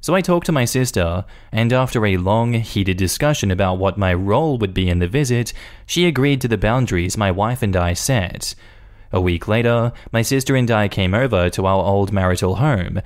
So 0.02 0.14
I 0.14 0.20
talked 0.20 0.46
to 0.46 0.52
my 0.52 0.66
sister, 0.66 1.24
and 1.50 1.72
after 1.72 2.05
a 2.07 2.18
long, 2.18 2.52
heated 2.52 2.96
discussion 2.96 3.50
about 3.50 3.79
what 3.79 3.98
my 3.98 4.14
role 4.14 4.59
would 4.59 4.74
be 4.74 4.88
in 4.88 4.98
the 4.98 5.09
visit, 5.09 5.52
she 5.87 6.07
agreed 6.07 6.40
to 6.42 6.48
the 6.48 6.59
boundaries 6.59 7.16
my 7.16 7.31
wife 7.31 7.62
and 7.62 7.74
I 7.74 7.94
set. 7.94 8.55
A 9.11 9.20
week 9.20 9.48
later, 9.48 9.92
my 10.12 10.22
sister 10.22 10.55
and 10.55 10.70
I 10.70 10.88
came 10.88 11.14
over 11.14 11.48
to 11.50 11.66
our 11.66 11.83
old 11.85 12.12
marital 12.12 12.57
home. 12.57 13.00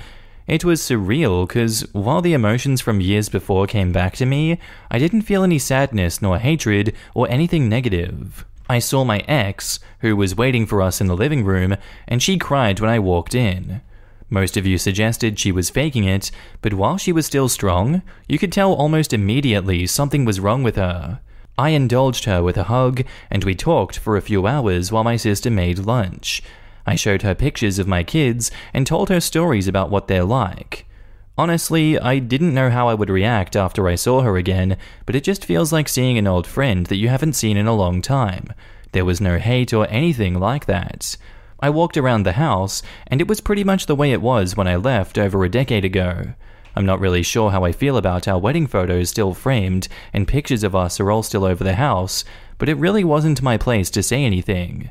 It 0.47 0.65
was 0.65 0.81
surreal 0.81 1.47
because 1.47 1.83
while 1.93 2.21
the 2.21 2.33
emotions 2.33 2.81
from 2.81 3.01
years 3.01 3.29
before 3.29 3.67
came 3.67 3.93
back 3.93 4.17
to 4.17 4.27
me, 4.27 4.59
I 4.91 4.99
didn't 4.99 5.23
feel 5.23 5.45
any 5.45 5.59
sadness 5.59 6.21
nor 6.21 6.39
hatred 6.39 6.95
or 7.15 7.31
anything 7.31 7.69
negative. 7.69 8.45
I 8.69 8.79
saw 8.79 9.05
my 9.05 9.19
ex, 9.27 9.81
who 9.99 10.17
was 10.17 10.37
waiting 10.37 10.67
for 10.67 10.81
us 10.81 11.01
in 11.01 11.09
the 11.09 11.17
living 11.17 11.45
room, 11.45 11.77
and 12.07 12.23
she 12.23 12.39
cried 12.39 12.79
when 12.81 12.91
I 12.91 12.99
walked 12.99 13.35
in. 13.35 13.81
Most 14.29 14.57
of 14.57 14.65
you 14.65 14.79
suggested 14.79 15.39
she 15.39 15.51
was 15.51 15.71
faking 15.71 16.05
it, 16.05 16.31
but 16.63 16.75
while 16.75 16.97
she 16.97 17.11
was 17.11 17.27
still 17.27 17.49
strong, 17.49 18.03
you 18.29 18.39
could 18.39 18.53
tell 18.53 18.73
almost 18.73 19.13
immediately 19.13 19.87
something 19.89 20.25
was 20.25 20.39
wrong 20.39 20.63
with 20.63 20.77
her. 20.77 21.21
I 21.59 21.71
indulged 21.71 22.27
her 22.27 22.43
with 22.43 22.57
a 22.57 22.65
hug, 22.65 23.03
and 23.29 23.43
we 23.43 23.57
talked 23.57 23.99
for 23.99 24.17
a 24.17 24.23
few 24.23 24.47
hours 24.47 24.93
while 24.93 25.03
my 25.05 25.17
sister 25.17 25.51
made 25.51 25.81
lunch. 25.81 26.43
I 26.91 26.97
showed 26.97 27.23
her 27.23 27.37
pictures 27.37 27.79
of 27.79 27.87
my 27.87 28.03
kids 28.03 28.51
and 28.75 28.85
told 28.85 29.11
her 29.11 29.21
stories 29.21 29.69
about 29.69 29.91
what 29.91 30.09
they're 30.09 30.25
like. 30.25 30.87
Honestly, 31.39 31.97
I 31.97 32.19
didn't 32.19 32.53
know 32.53 32.69
how 32.69 32.89
I 32.89 32.95
would 32.95 33.09
react 33.09 33.55
after 33.55 33.87
I 33.87 33.95
saw 33.95 34.23
her 34.23 34.37
again, 34.37 34.77
but 35.07 35.15
it 35.15 35.23
just 35.23 35.45
feels 35.45 35.73
like 35.73 35.89
seeing 35.89 36.19
an 36.19 36.27
old 36.27 36.49
friend 36.49 36.87
that 36.87 36.97
you 36.97 37.09
haven't 37.09 37.35
seen 37.35 37.57
in 37.57 37.69
a 37.69 37.77
long 37.77 38.03
time. 38.03 38.53
There 38.91 39.05
was 39.05 39.21
no 39.21 39.39
hate 39.39 39.73
or 39.73 39.87
anything 39.89 40.41
like 40.41 40.67
that. 40.67 41.17
I 41.61 41.71
walked 41.71 41.97
around 41.97 42.25
the 42.25 42.33
house, 42.33 42.83
and 43.07 43.21
it 43.21 43.29
was 43.29 43.41
pretty 43.41 43.63
much 43.63 43.87
the 43.87 43.95
way 43.95 44.11
it 44.11 44.21
was 44.21 44.57
when 44.57 44.67
I 44.67 44.75
left 44.75 45.17
over 45.17 45.45
a 45.45 45.49
decade 45.49 45.85
ago. 45.85 46.35
I'm 46.75 46.87
not 46.87 46.99
really 46.99 47.23
sure 47.23 47.53
how 47.53 47.63
I 47.63 47.71
feel 47.71 47.99
about 47.99 48.27
our 48.27 48.41
wedding 48.41 48.67
photos 48.67 49.11
still 49.11 49.33
framed, 49.33 49.87
and 50.13 50.27
pictures 50.27 50.65
of 50.65 50.75
us 50.75 50.99
are 50.99 51.13
all 51.13 51.23
still 51.23 51.45
over 51.45 51.63
the 51.63 51.75
house, 51.75 52.25
but 52.59 52.69
it 52.69 52.79
really 52.79 53.05
wasn't 53.05 53.43
my 53.43 53.57
place 53.57 53.91
to 53.91 54.03
say 54.03 54.25
anything. 54.25 54.91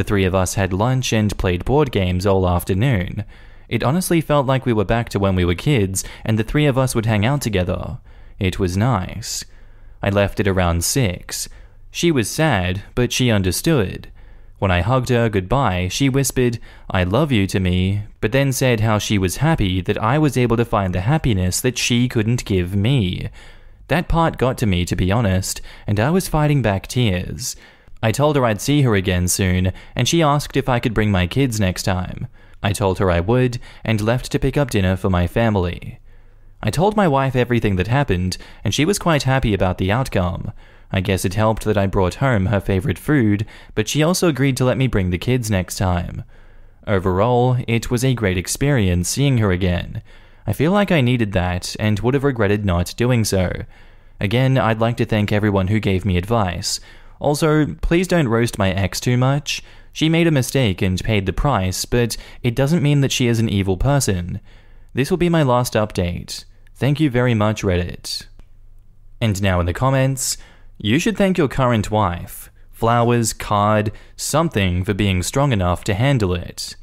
The 0.00 0.04
three 0.04 0.24
of 0.24 0.34
us 0.34 0.54
had 0.54 0.72
lunch 0.72 1.12
and 1.12 1.36
played 1.36 1.66
board 1.66 1.92
games 1.92 2.24
all 2.24 2.48
afternoon. 2.48 3.22
It 3.68 3.82
honestly 3.82 4.22
felt 4.22 4.46
like 4.46 4.64
we 4.64 4.72
were 4.72 4.82
back 4.82 5.10
to 5.10 5.18
when 5.18 5.34
we 5.34 5.44
were 5.44 5.54
kids, 5.54 6.04
and 6.24 6.38
the 6.38 6.42
three 6.42 6.64
of 6.64 6.78
us 6.78 6.94
would 6.94 7.04
hang 7.04 7.26
out 7.26 7.42
together. 7.42 7.98
It 8.38 8.58
was 8.58 8.78
nice. 8.78 9.44
I 10.02 10.08
left 10.08 10.40
it 10.40 10.48
around 10.48 10.84
six. 10.84 11.50
She 11.90 12.10
was 12.10 12.30
sad, 12.30 12.82
but 12.94 13.12
she 13.12 13.30
understood. 13.30 14.10
When 14.58 14.70
I 14.70 14.80
hugged 14.80 15.10
her 15.10 15.28
goodbye, 15.28 15.88
she 15.88 16.08
whispered, 16.08 16.58
I 16.90 17.04
love 17.04 17.30
you 17.30 17.46
to 17.48 17.60
me, 17.60 18.04
but 18.22 18.32
then 18.32 18.52
said 18.54 18.80
how 18.80 18.96
she 18.96 19.18
was 19.18 19.44
happy 19.44 19.82
that 19.82 20.02
I 20.02 20.16
was 20.16 20.38
able 20.38 20.56
to 20.56 20.64
find 20.64 20.94
the 20.94 21.02
happiness 21.02 21.60
that 21.60 21.76
she 21.76 22.08
couldn't 22.08 22.46
give 22.46 22.74
me. 22.74 23.28
That 23.88 24.08
part 24.08 24.38
got 24.38 24.56
to 24.58 24.66
me, 24.66 24.86
to 24.86 24.96
be 24.96 25.12
honest, 25.12 25.60
and 25.86 26.00
I 26.00 26.08
was 26.08 26.26
fighting 26.26 26.62
back 26.62 26.86
tears. 26.86 27.54
I 28.02 28.12
told 28.12 28.36
her 28.36 28.44
I'd 28.44 28.60
see 28.60 28.82
her 28.82 28.94
again 28.94 29.28
soon, 29.28 29.72
and 29.94 30.08
she 30.08 30.22
asked 30.22 30.56
if 30.56 30.68
I 30.68 30.80
could 30.80 30.94
bring 30.94 31.10
my 31.10 31.26
kids 31.26 31.60
next 31.60 31.82
time. 31.82 32.28
I 32.62 32.72
told 32.72 32.98
her 32.98 33.10
I 33.10 33.20
would, 33.20 33.58
and 33.84 34.00
left 34.00 34.30
to 34.32 34.38
pick 34.38 34.56
up 34.56 34.70
dinner 34.70 34.96
for 34.96 35.10
my 35.10 35.26
family. 35.26 35.98
I 36.62 36.70
told 36.70 36.96
my 36.96 37.08
wife 37.08 37.34
everything 37.34 37.76
that 37.76 37.86
happened, 37.86 38.36
and 38.64 38.74
she 38.74 38.84
was 38.84 38.98
quite 38.98 39.22
happy 39.22 39.54
about 39.54 39.78
the 39.78 39.90
outcome. 39.90 40.52
I 40.92 41.00
guess 41.00 41.24
it 41.24 41.34
helped 41.34 41.64
that 41.64 41.78
I 41.78 41.86
brought 41.86 42.16
home 42.16 42.46
her 42.46 42.60
favorite 42.60 42.98
food, 42.98 43.46
but 43.74 43.88
she 43.88 44.02
also 44.02 44.28
agreed 44.28 44.56
to 44.58 44.64
let 44.64 44.76
me 44.76 44.86
bring 44.86 45.10
the 45.10 45.18
kids 45.18 45.50
next 45.50 45.76
time. 45.76 46.24
Overall, 46.86 47.58
it 47.68 47.90
was 47.90 48.04
a 48.04 48.14
great 48.14 48.36
experience 48.36 49.08
seeing 49.08 49.38
her 49.38 49.52
again. 49.52 50.02
I 50.46 50.52
feel 50.52 50.72
like 50.72 50.90
I 50.90 51.00
needed 51.00 51.32
that 51.32 51.76
and 51.78 52.00
would 52.00 52.14
have 52.14 52.24
regretted 52.24 52.64
not 52.64 52.94
doing 52.96 53.24
so. 53.24 53.52
Again, 54.18 54.58
I'd 54.58 54.80
like 54.80 54.96
to 54.98 55.04
thank 55.04 55.32
everyone 55.32 55.68
who 55.68 55.80
gave 55.80 56.04
me 56.04 56.16
advice. 56.16 56.80
Also, 57.20 57.74
please 57.82 58.08
don't 58.08 58.28
roast 58.28 58.58
my 58.58 58.72
ex 58.72 58.98
too 58.98 59.16
much. 59.16 59.62
She 59.92 60.08
made 60.08 60.26
a 60.26 60.32
mistake 60.32 60.82
and 60.82 61.02
paid 61.02 61.26
the 61.26 61.32
price, 61.32 61.84
but 61.84 62.16
it 62.42 62.56
doesn't 62.56 62.82
mean 62.82 63.02
that 63.02 63.12
she 63.12 63.28
is 63.28 63.38
an 63.38 63.48
evil 63.48 63.76
person. 63.76 64.40
This 64.94 65.10
will 65.10 65.18
be 65.18 65.28
my 65.28 65.42
last 65.42 65.74
update. 65.74 66.44
Thank 66.74 66.98
you 66.98 67.10
very 67.10 67.34
much, 67.34 67.62
Reddit. 67.62 68.26
And 69.20 69.40
now 69.42 69.60
in 69.60 69.66
the 69.66 69.74
comments, 69.74 70.38
you 70.78 70.98
should 70.98 71.16
thank 71.16 71.36
your 71.36 71.48
current 71.48 71.90
wife. 71.90 72.50
Flowers, 72.70 73.34
card, 73.34 73.92
something 74.16 74.82
for 74.84 74.94
being 74.94 75.22
strong 75.22 75.52
enough 75.52 75.84
to 75.84 75.94
handle 75.94 76.32
it. 76.32 76.74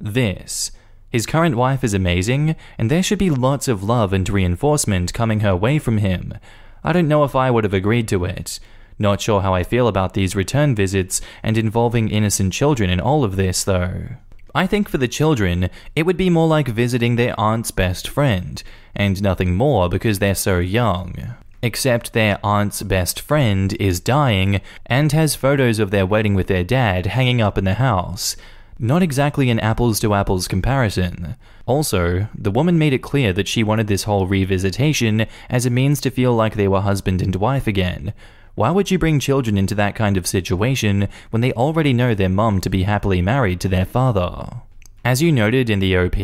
This. 0.00 0.72
His 1.10 1.26
current 1.26 1.54
wife 1.56 1.84
is 1.84 1.94
amazing, 1.94 2.56
and 2.76 2.90
there 2.90 3.02
should 3.02 3.20
be 3.20 3.30
lots 3.30 3.68
of 3.68 3.84
love 3.84 4.12
and 4.12 4.28
reinforcement 4.28 5.14
coming 5.14 5.40
her 5.40 5.54
way 5.54 5.78
from 5.78 5.98
him. 5.98 6.34
I 6.82 6.92
don't 6.92 7.08
know 7.08 7.22
if 7.22 7.36
I 7.36 7.50
would 7.50 7.64
have 7.64 7.72
agreed 7.72 8.08
to 8.08 8.24
it. 8.24 8.58
Not 8.98 9.20
sure 9.20 9.42
how 9.42 9.54
I 9.54 9.62
feel 9.62 9.88
about 9.88 10.14
these 10.14 10.34
return 10.34 10.74
visits 10.74 11.20
and 11.42 11.58
involving 11.58 12.08
innocent 12.08 12.52
children 12.52 12.88
in 12.90 13.00
all 13.00 13.24
of 13.24 13.36
this, 13.36 13.64
though. 13.64 14.08
I 14.54 14.66
think 14.66 14.88
for 14.88 14.96
the 14.96 15.08
children, 15.08 15.68
it 15.94 16.06
would 16.06 16.16
be 16.16 16.30
more 16.30 16.48
like 16.48 16.68
visiting 16.68 17.16
their 17.16 17.38
aunt's 17.38 17.70
best 17.70 18.08
friend, 18.08 18.62
and 18.94 19.20
nothing 19.20 19.54
more 19.54 19.90
because 19.90 20.18
they're 20.18 20.34
so 20.34 20.58
young. 20.58 21.34
Except 21.62 22.14
their 22.14 22.38
aunt's 22.42 22.82
best 22.82 23.20
friend 23.20 23.74
is 23.78 24.00
dying 24.00 24.62
and 24.86 25.12
has 25.12 25.34
photos 25.34 25.78
of 25.78 25.90
their 25.90 26.06
wedding 26.06 26.34
with 26.34 26.46
their 26.46 26.64
dad 26.64 27.06
hanging 27.06 27.42
up 27.42 27.58
in 27.58 27.64
the 27.64 27.74
house. 27.74 28.36
Not 28.78 29.02
exactly 29.02 29.50
an 29.50 29.60
apples 29.60 30.00
to 30.00 30.14
apples 30.14 30.48
comparison. 30.48 31.36
Also, 31.66 32.28
the 32.34 32.50
woman 32.50 32.78
made 32.78 32.92
it 32.92 33.02
clear 33.02 33.32
that 33.32 33.48
she 33.48 33.64
wanted 33.64 33.88
this 33.88 34.04
whole 34.04 34.28
revisitation 34.28 35.26
as 35.50 35.66
a 35.66 35.70
means 35.70 36.00
to 36.02 36.10
feel 36.10 36.34
like 36.34 36.54
they 36.54 36.68
were 36.68 36.82
husband 36.82 37.20
and 37.20 37.36
wife 37.36 37.66
again. 37.66 38.14
Why 38.56 38.70
would 38.70 38.90
you 38.90 38.98
bring 38.98 39.20
children 39.20 39.58
into 39.58 39.74
that 39.74 39.94
kind 39.94 40.16
of 40.16 40.26
situation 40.26 41.08
when 41.28 41.42
they 41.42 41.52
already 41.52 41.92
know 41.92 42.14
their 42.14 42.30
mum 42.30 42.62
to 42.62 42.70
be 42.70 42.84
happily 42.84 43.20
married 43.20 43.60
to 43.60 43.68
their 43.68 43.84
father? 43.84 44.62
As 45.04 45.20
you 45.20 45.30
noted 45.30 45.68
in 45.68 45.78
the 45.78 45.94
OP, 45.94 46.16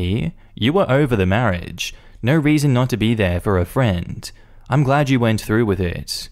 you 0.54 0.72
were 0.72 0.90
over 0.90 1.14
the 1.14 1.26
marriage. 1.26 1.94
No 2.22 2.34
reason 2.34 2.72
not 2.72 2.88
to 2.88 2.96
be 2.96 3.12
there 3.12 3.38
for 3.38 3.58
a 3.58 3.66
friend. 3.66 4.32
I'm 4.70 4.82
glad 4.82 5.10
you 5.10 5.20
went 5.20 5.42
through 5.42 5.66
with 5.66 5.78
it. 5.78 6.30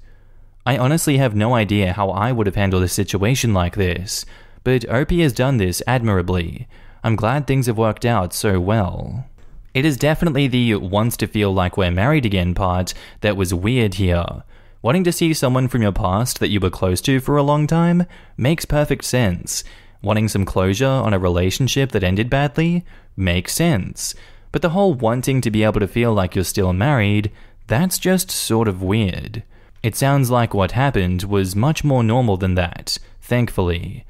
I 0.64 0.78
honestly 0.78 1.18
have 1.18 1.34
no 1.34 1.54
idea 1.54 1.92
how 1.92 2.08
I 2.08 2.32
would 2.32 2.46
have 2.46 2.56
handled 2.56 2.82
a 2.82 2.88
situation 2.88 3.52
like 3.52 3.76
this, 3.76 4.24
but 4.64 4.88
OP 4.88 5.10
has 5.10 5.34
done 5.34 5.58
this 5.58 5.82
admirably. 5.86 6.66
I'm 7.04 7.14
glad 7.14 7.46
things 7.46 7.66
have 7.66 7.76
worked 7.76 8.06
out 8.06 8.32
so 8.32 8.58
well. 8.58 9.26
It 9.74 9.84
is 9.84 9.98
definitely 9.98 10.48
the 10.48 10.76
wants 10.76 11.18
to 11.18 11.26
feel 11.26 11.52
like 11.52 11.76
we're 11.76 11.90
married 11.90 12.24
again 12.24 12.54
part 12.54 12.94
that 13.20 13.36
was 13.36 13.52
weird 13.52 13.94
here. 13.94 14.44
Wanting 14.82 15.04
to 15.04 15.12
see 15.12 15.34
someone 15.34 15.68
from 15.68 15.82
your 15.82 15.92
past 15.92 16.40
that 16.40 16.48
you 16.48 16.58
were 16.58 16.70
close 16.70 17.02
to 17.02 17.20
for 17.20 17.36
a 17.36 17.42
long 17.42 17.66
time 17.66 18.06
makes 18.38 18.64
perfect 18.64 19.04
sense. 19.04 19.62
Wanting 20.00 20.28
some 20.28 20.46
closure 20.46 20.86
on 20.86 21.12
a 21.12 21.18
relationship 21.18 21.92
that 21.92 22.02
ended 22.02 22.30
badly 22.30 22.86
makes 23.14 23.52
sense. 23.52 24.14
But 24.52 24.62
the 24.62 24.70
whole 24.70 24.94
wanting 24.94 25.42
to 25.42 25.50
be 25.50 25.64
able 25.64 25.80
to 25.80 25.86
feel 25.86 26.14
like 26.14 26.34
you're 26.34 26.44
still 26.44 26.72
married, 26.72 27.30
that's 27.66 27.98
just 27.98 28.30
sort 28.30 28.68
of 28.68 28.82
weird. 28.82 29.42
It 29.82 29.96
sounds 29.96 30.30
like 30.30 30.54
what 30.54 30.72
happened 30.72 31.24
was 31.24 31.54
much 31.54 31.84
more 31.84 32.02
normal 32.02 32.38
than 32.38 32.54
that, 32.54 32.98
thankfully. 33.20 34.06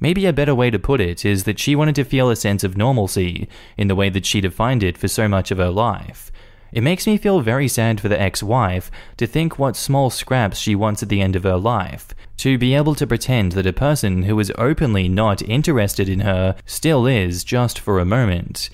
Maybe 0.00 0.24
a 0.24 0.32
better 0.32 0.54
way 0.54 0.70
to 0.70 0.78
put 0.78 1.02
it 1.02 1.26
is 1.26 1.44
that 1.44 1.58
she 1.58 1.76
wanted 1.76 1.94
to 1.96 2.04
feel 2.04 2.30
a 2.30 2.36
sense 2.36 2.64
of 2.64 2.78
normalcy 2.78 3.46
in 3.76 3.88
the 3.88 3.94
way 3.94 4.08
that 4.08 4.24
she 4.24 4.40
defined 4.40 4.82
it 4.82 4.96
for 4.96 5.06
so 5.06 5.28
much 5.28 5.50
of 5.50 5.58
her 5.58 5.70
life. 5.70 6.32
It 6.74 6.82
makes 6.82 7.06
me 7.06 7.18
feel 7.18 7.40
very 7.40 7.68
sad 7.68 8.00
for 8.00 8.08
the 8.08 8.20
ex 8.20 8.42
wife 8.42 8.90
to 9.18 9.28
think 9.28 9.60
what 9.60 9.76
small 9.76 10.10
scraps 10.10 10.58
she 10.58 10.74
wants 10.74 11.04
at 11.04 11.08
the 11.08 11.20
end 11.20 11.36
of 11.36 11.44
her 11.44 11.56
life, 11.56 12.08
to 12.38 12.58
be 12.58 12.74
able 12.74 12.96
to 12.96 13.06
pretend 13.06 13.52
that 13.52 13.68
a 13.68 13.72
person 13.72 14.24
who 14.24 14.36
is 14.40 14.50
openly 14.58 15.08
not 15.08 15.40
interested 15.42 16.08
in 16.08 16.20
her 16.20 16.56
still 16.66 17.06
is 17.06 17.44
just 17.44 17.78
for 17.78 18.00
a 18.00 18.04
moment. 18.04 18.70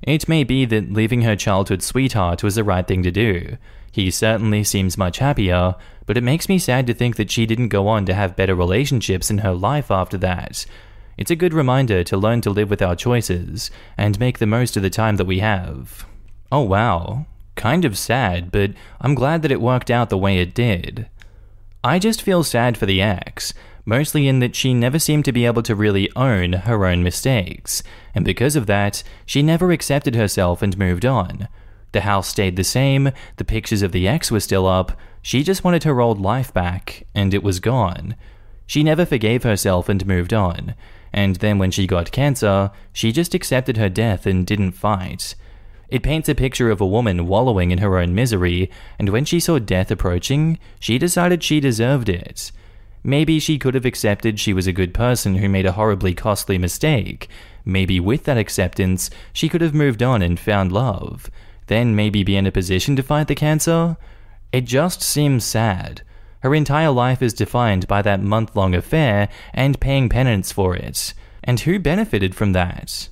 It 0.00 0.30
may 0.30 0.44
be 0.44 0.64
that 0.64 0.94
leaving 0.94 1.20
her 1.22 1.36
childhood 1.36 1.82
sweetheart 1.82 2.42
was 2.42 2.54
the 2.54 2.64
right 2.64 2.88
thing 2.88 3.02
to 3.02 3.10
do. 3.10 3.58
He 3.92 4.10
certainly 4.10 4.64
seems 4.64 4.96
much 4.96 5.18
happier, 5.18 5.74
but 6.06 6.16
it 6.16 6.24
makes 6.24 6.48
me 6.48 6.58
sad 6.58 6.86
to 6.86 6.94
think 6.94 7.16
that 7.16 7.30
she 7.30 7.44
didn't 7.44 7.68
go 7.68 7.86
on 7.86 8.06
to 8.06 8.14
have 8.14 8.34
better 8.34 8.54
relationships 8.54 9.30
in 9.30 9.38
her 9.38 9.52
life 9.52 9.90
after 9.90 10.16
that. 10.16 10.64
It's 11.18 11.30
a 11.30 11.36
good 11.36 11.52
reminder 11.52 12.02
to 12.02 12.16
learn 12.16 12.40
to 12.40 12.50
live 12.50 12.70
with 12.70 12.80
our 12.80 12.96
choices 12.96 13.70
and 13.98 14.18
make 14.18 14.38
the 14.38 14.46
most 14.46 14.78
of 14.78 14.82
the 14.82 14.88
time 14.88 15.16
that 15.16 15.26
we 15.26 15.40
have. 15.40 16.06
Oh 16.50 16.62
wow, 16.62 17.26
kind 17.54 17.84
of 17.84 17.98
sad, 17.98 18.50
but 18.50 18.72
I'm 19.00 19.14
glad 19.14 19.42
that 19.42 19.52
it 19.52 19.60
worked 19.60 19.90
out 19.90 20.10
the 20.10 20.18
way 20.18 20.38
it 20.38 20.54
did. 20.54 21.08
I 21.84 21.98
just 21.98 22.22
feel 22.22 22.44
sad 22.44 22.76
for 22.76 22.86
the 22.86 23.02
ex, 23.02 23.52
mostly 23.84 24.28
in 24.28 24.38
that 24.38 24.54
she 24.54 24.72
never 24.72 24.98
seemed 24.98 25.24
to 25.24 25.32
be 25.32 25.46
able 25.46 25.62
to 25.62 25.74
really 25.74 26.10
own 26.14 26.52
her 26.52 26.86
own 26.86 27.02
mistakes, 27.02 27.82
and 28.14 28.24
because 28.24 28.56
of 28.56 28.66
that, 28.66 29.02
she 29.26 29.42
never 29.42 29.72
accepted 29.72 30.14
herself 30.14 30.62
and 30.62 30.78
moved 30.78 31.04
on. 31.04 31.48
The 31.92 32.02
house 32.02 32.28
stayed 32.28 32.56
the 32.56 32.64
same, 32.64 33.10
the 33.36 33.44
pictures 33.44 33.82
of 33.82 33.92
the 33.92 34.08
ex 34.08 34.30
were 34.30 34.40
still 34.40 34.66
up, 34.66 34.92
she 35.20 35.42
just 35.42 35.62
wanted 35.62 35.84
her 35.84 36.00
old 36.00 36.20
life 36.20 36.52
back, 36.52 37.06
and 37.14 37.32
it 37.32 37.42
was 37.42 37.60
gone. 37.60 38.16
She 38.66 38.82
never 38.82 39.04
forgave 39.04 39.42
herself 39.42 39.88
and 39.88 40.06
moved 40.06 40.32
on, 40.32 40.74
and 41.12 41.36
then 41.36 41.58
when 41.58 41.70
she 41.70 41.86
got 41.86 42.10
cancer, 42.12 42.70
she 42.92 43.12
just 43.12 43.34
accepted 43.34 43.76
her 43.76 43.88
death 43.88 44.26
and 44.26 44.46
didn't 44.46 44.72
fight. 44.72 45.34
It 45.92 46.02
paints 46.02 46.26
a 46.30 46.34
picture 46.34 46.70
of 46.70 46.80
a 46.80 46.86
woman 46.86 47.26
wallowing 47.26 47.70
in 47.70 47.76
her 47.76 47.98
own 47.98 48.14
misery, 48.14 48.70
and 48.98 49.10
when 49.10 49.26
she 49.26 49.38
saw 49.38 49.58
death 49.58 49.90
approaching, 49.90 50.58
she 50.80 50.96
decided 50.96 51.42
she 51.42 51.60
deserved 51.60 52.08
it. 52.08 52.50
Maybe 53.04 53.38
she 53.38 53.58
could 53.58 53.74
have 53.74 53.84
accepted 53.84 54.40
she 54.40 54.54
was 54.54 54.66
a 54.66 54.72
good 54.72 54.94
person 54.94 55.34
who 55.34 55.50
made 55.50 55.66
a 55.66 55.72
horribly 55.72 56.14
costly 56.14 56.56
mistake. 56.56 57.28
Maybe 57.66 58.00
with 58.00 58.24
that 58.24 58.38
acceptance, 58.38 59.10
she 59.34 59.50
could 59.50 59.60
have 59.60 59.74
moved 59.74 60.02
on 60.02 60.22
and 60.22 60.40
found 60.40 60.72
love. 60.72 61.30
Then 61.66 61.94
maybe 61.94 62.24
be 62.24 62.36
in 62.36 62.46
a 62.46 62.50
position 62.50 62.96
to 62.96 63.02
fight 63.02 63.28
the 63.28 63.34
cancer? 63.34 63.98
It 64.50 64.64
just 64.64 65.02
seems 65.02 65.44
sad. 65.44 66.00
Her 66.40 66.54
entire 66.54 66.90
life 66.90 67.20
is 67.20 67.34
defined 67.34 67.86
by 67.86 68.00
that 68.00 68.22
month 68.22 68.56
long 68.56 68.74
affair 68.74 69.28
and 69.52 69.78
paying 69.78 70.08
penance 70.08 70.52
for 70.52 70.74
it. 70.74 71.12
And 71.44 71.60
who 71.60 71.78
benefited 71.78 72.34
from 72.34 72.54
that? 72.54 73.10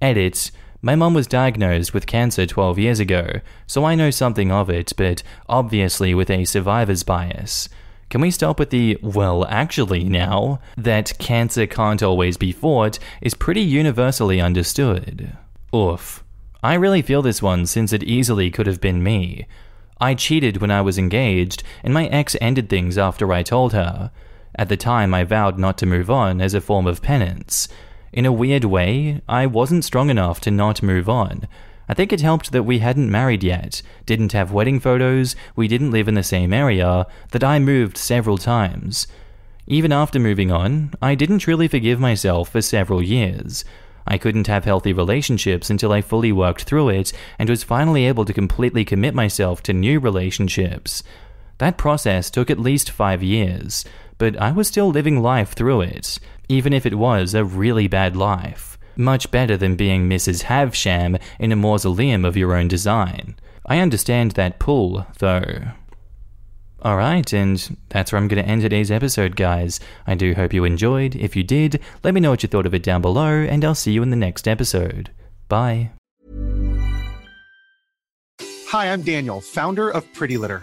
Edit. 0.00 0.50
My 0.84 0.96
mum 0.96 1.14
was 1.14 1.26
diagnosed 1.26 1.94
with 1.94 2.06
cancer 2.06 2.44
12 2.44 2.78
years 2.78 3.00
ago, 3.00 3.40
so 3.66 3.86
I 3.86 3.94
know 3.94 4.10
something 4.10 4.52
of 4.52 4.68
it, 4.68 4.92
but 4.98 5.22
obviously 5.48 6.12
with 6.14 6.28
a 6.28 6.44
survivor's 6.44 7.02
bias. 7.02 7.70
Can 8.10 8.20
we 8.20 8.30
stop 8.30 8.58
with 8.58 8.68
the, 8.68 8.98
well, 9.00 9.46
actually 9.46 10.04
now, 10.04 10.60
that 10.76 11.16
cancer 11.18 11.66
can't 11.66 12.02
always 12.02 12.36
be 12.36 12.52
fought 12.52 12.98
is 13.22 13.32
pretty 13.32 13.62
universally 13.62 14.42
understood. 14.42 15.34
Oof. 15.74 16.22
I 16.62 16.74
really 16.74 17.00
feel 17.00 17.22
this 17.22 17.40
one 17.40 17.64
since 17.64 17.94
it 17.94 18.02
easily 18.02 18.50
could 18.50 18.66
have 18.66 18.82
been 18.82 19.02
me. 19.02 19.46
I 20.02 20.12
cheated 20.12 20.58
when 20.58 20.70
I 20.70 20.82
was 20.82 20.98
engaged, 20.98 21.62
and 21.82 21.94
my 21.94 22.08
ex 22.08 22.36
ended 22.42 22.68
things 22.68 22.98
after 22.98 23.32
I 23.32 23.42
told 23.42 23.72
her. 23.72 24.10
At 24.54 24.68
the 24.68 24.76
time, 24.76 25.14
I 25.14 25.24
vowed 25.24 25.58
not 25.58 25.78
to 25.78 25.86
move 25.86 26.10
on 26.10 26.42
as 26.42 26.52
a 26.52 26.60
form 26.60 26.86
of 26.86 27.00
penance. 27.00 27.68
In 28.14 28.26
a 28.26 28.32
weird 28.32 28.62
way, 28.62 29.22
I 29.28 29.44
wasn't 29.46 29.84
strong 29.84 30.08
enough 30.08 30.38
to 30.42 30.52
not 30.52 30.84
move 30.84 31.08
on. 31.08 31.48
I 31.88 31.94
think 31.94 32.12
it 32.12 32.20
helped 32.20 32.52
that 32.52 32.62
we 32.62 32.78
hadn't 32.78 33.10
married 33.10 33.42
yet, 33.42 33.82
didn't 34.06 34.30
have 34.30 34.52
wedding 34.52 34.78
photos, 34.78 35.34
we 35.56 35.66
didn't 35.66 35.90
live 35.90 36.06
in 36.06 36.14
the 36.14 36.22
same 36.22 36.52
area, 36.52 37.08
that 37.32 37.42
I 37.42 37.58
moved 37.58 37.98
several 37.98 38.38
times. 38.38 39.08
Even 39.66 39.90
after 39.90 40.20
moving 40.20 40.52
on, 40.52 40.92
I 41.02 41.16
didn't 41.16 41.40
truly 41.40 41.66
forgive 41.66 41.98
myself 41.98 42.50
for 42.50 42.62
several 42.62 43.02
years. 43.02 43.64
I 44.06 44.16
couldn't 44.16 44.46
have 44.46 44.64
healthy 44.64 44.92
relationships 44.92 45.68
until 45.68 45.90
I 45.90 46.00
fully 46.00 46.30
worked 46.30 46.62
through 46.62 46.90
it 46.90 47.12
and 47.36 47.50
was 47.50 47.64
finally 47.64 48.06
able 48.06 48.24
to 48.26 48.32
completely 48.32 48.84
commit 48.84 49.12
myself 49.12 49.60
to 49.64 49.72
new 49.72 49.98
relationships. 49.98 51.02
That 51.58 51.78
process 51.78 52.30
took 52.30 52.48
at 52.48 52.60
least 52.60 52.92
five 52.92 53.24
years, 53.24 53.84
but 54.18 54.36
I 54.36 54.52
was 54.52 54.68
still 54.68 54.90
living 54.90 55.20
life 55.20 55.52
through 55.52 55.82
it 55.82 56.18
even 56.48 56.72
if 56.72 56.86
it 56.86 56.94
was 56.94 57.34
a 57.34 57.44
really 57.44 57.88
bad 57.88 58.16
life. 58.16 58.78
Much 58.96 59.30
better 59.30 59.56
than 59.56 59.76
being 59.76 60.08
Mrs. 60.08 60.42
Havisham 60.42 61.18
in 61.38 61.52
a 61.52 61.56
mausoleum 61.56 62.24
of 62.24 62.36
your 62.36 62.54
own 62.54 62.68
design. 62.68 63.36
I 63.66 63.78
understand 63.78 64.32
that 64.32 64.58
pull, 64.58 65.06
though. 65.18 65.62
Alright, 66.84 67.32
and 67.32 67.78
that's 67.88 68.12
where 68.12 68.20
I'm 68.20 68.28
going 68.28 68.44
to 68.44 68.48
end 68.48 68.60
today's 68.60 68.90
episode, 68.90 69.36
guys. 69.36 69.80
I 70.06 70.14
do 70.14 70.34
hope 70.34 70.52
you 70.52 70.64
enjoyed. 70.64 71.16
If 71.16 71.34
you 71.34 71.42
did, 71.42 71.80
let 72.02 72.12
me 72.12 72.20
know 72.20 72.30
what 72.30 72.42
you 72.42 72.48
thought 72.48 72.66
of 72.66 72.74
it 72.74 72.82
down 72.82 73.00
below, 73.00 73.30
and 73.30 73.64
I'll 73.64 73.74
see 73.74 73.92
you 73.92 74.02
in 74.02 74.10
the 74.10 74.16
next 74.16 74.46
episode. 74.46 75.10
Bye. 75.48 75.92
Hi, 78.68 78.92
I'm 78.92 79.02
Daniel, 79.02 79.40
founder 79.40 79.88
of 79.88 80.12
Pretty 80.12 80.36
Litter. 80.36 80.62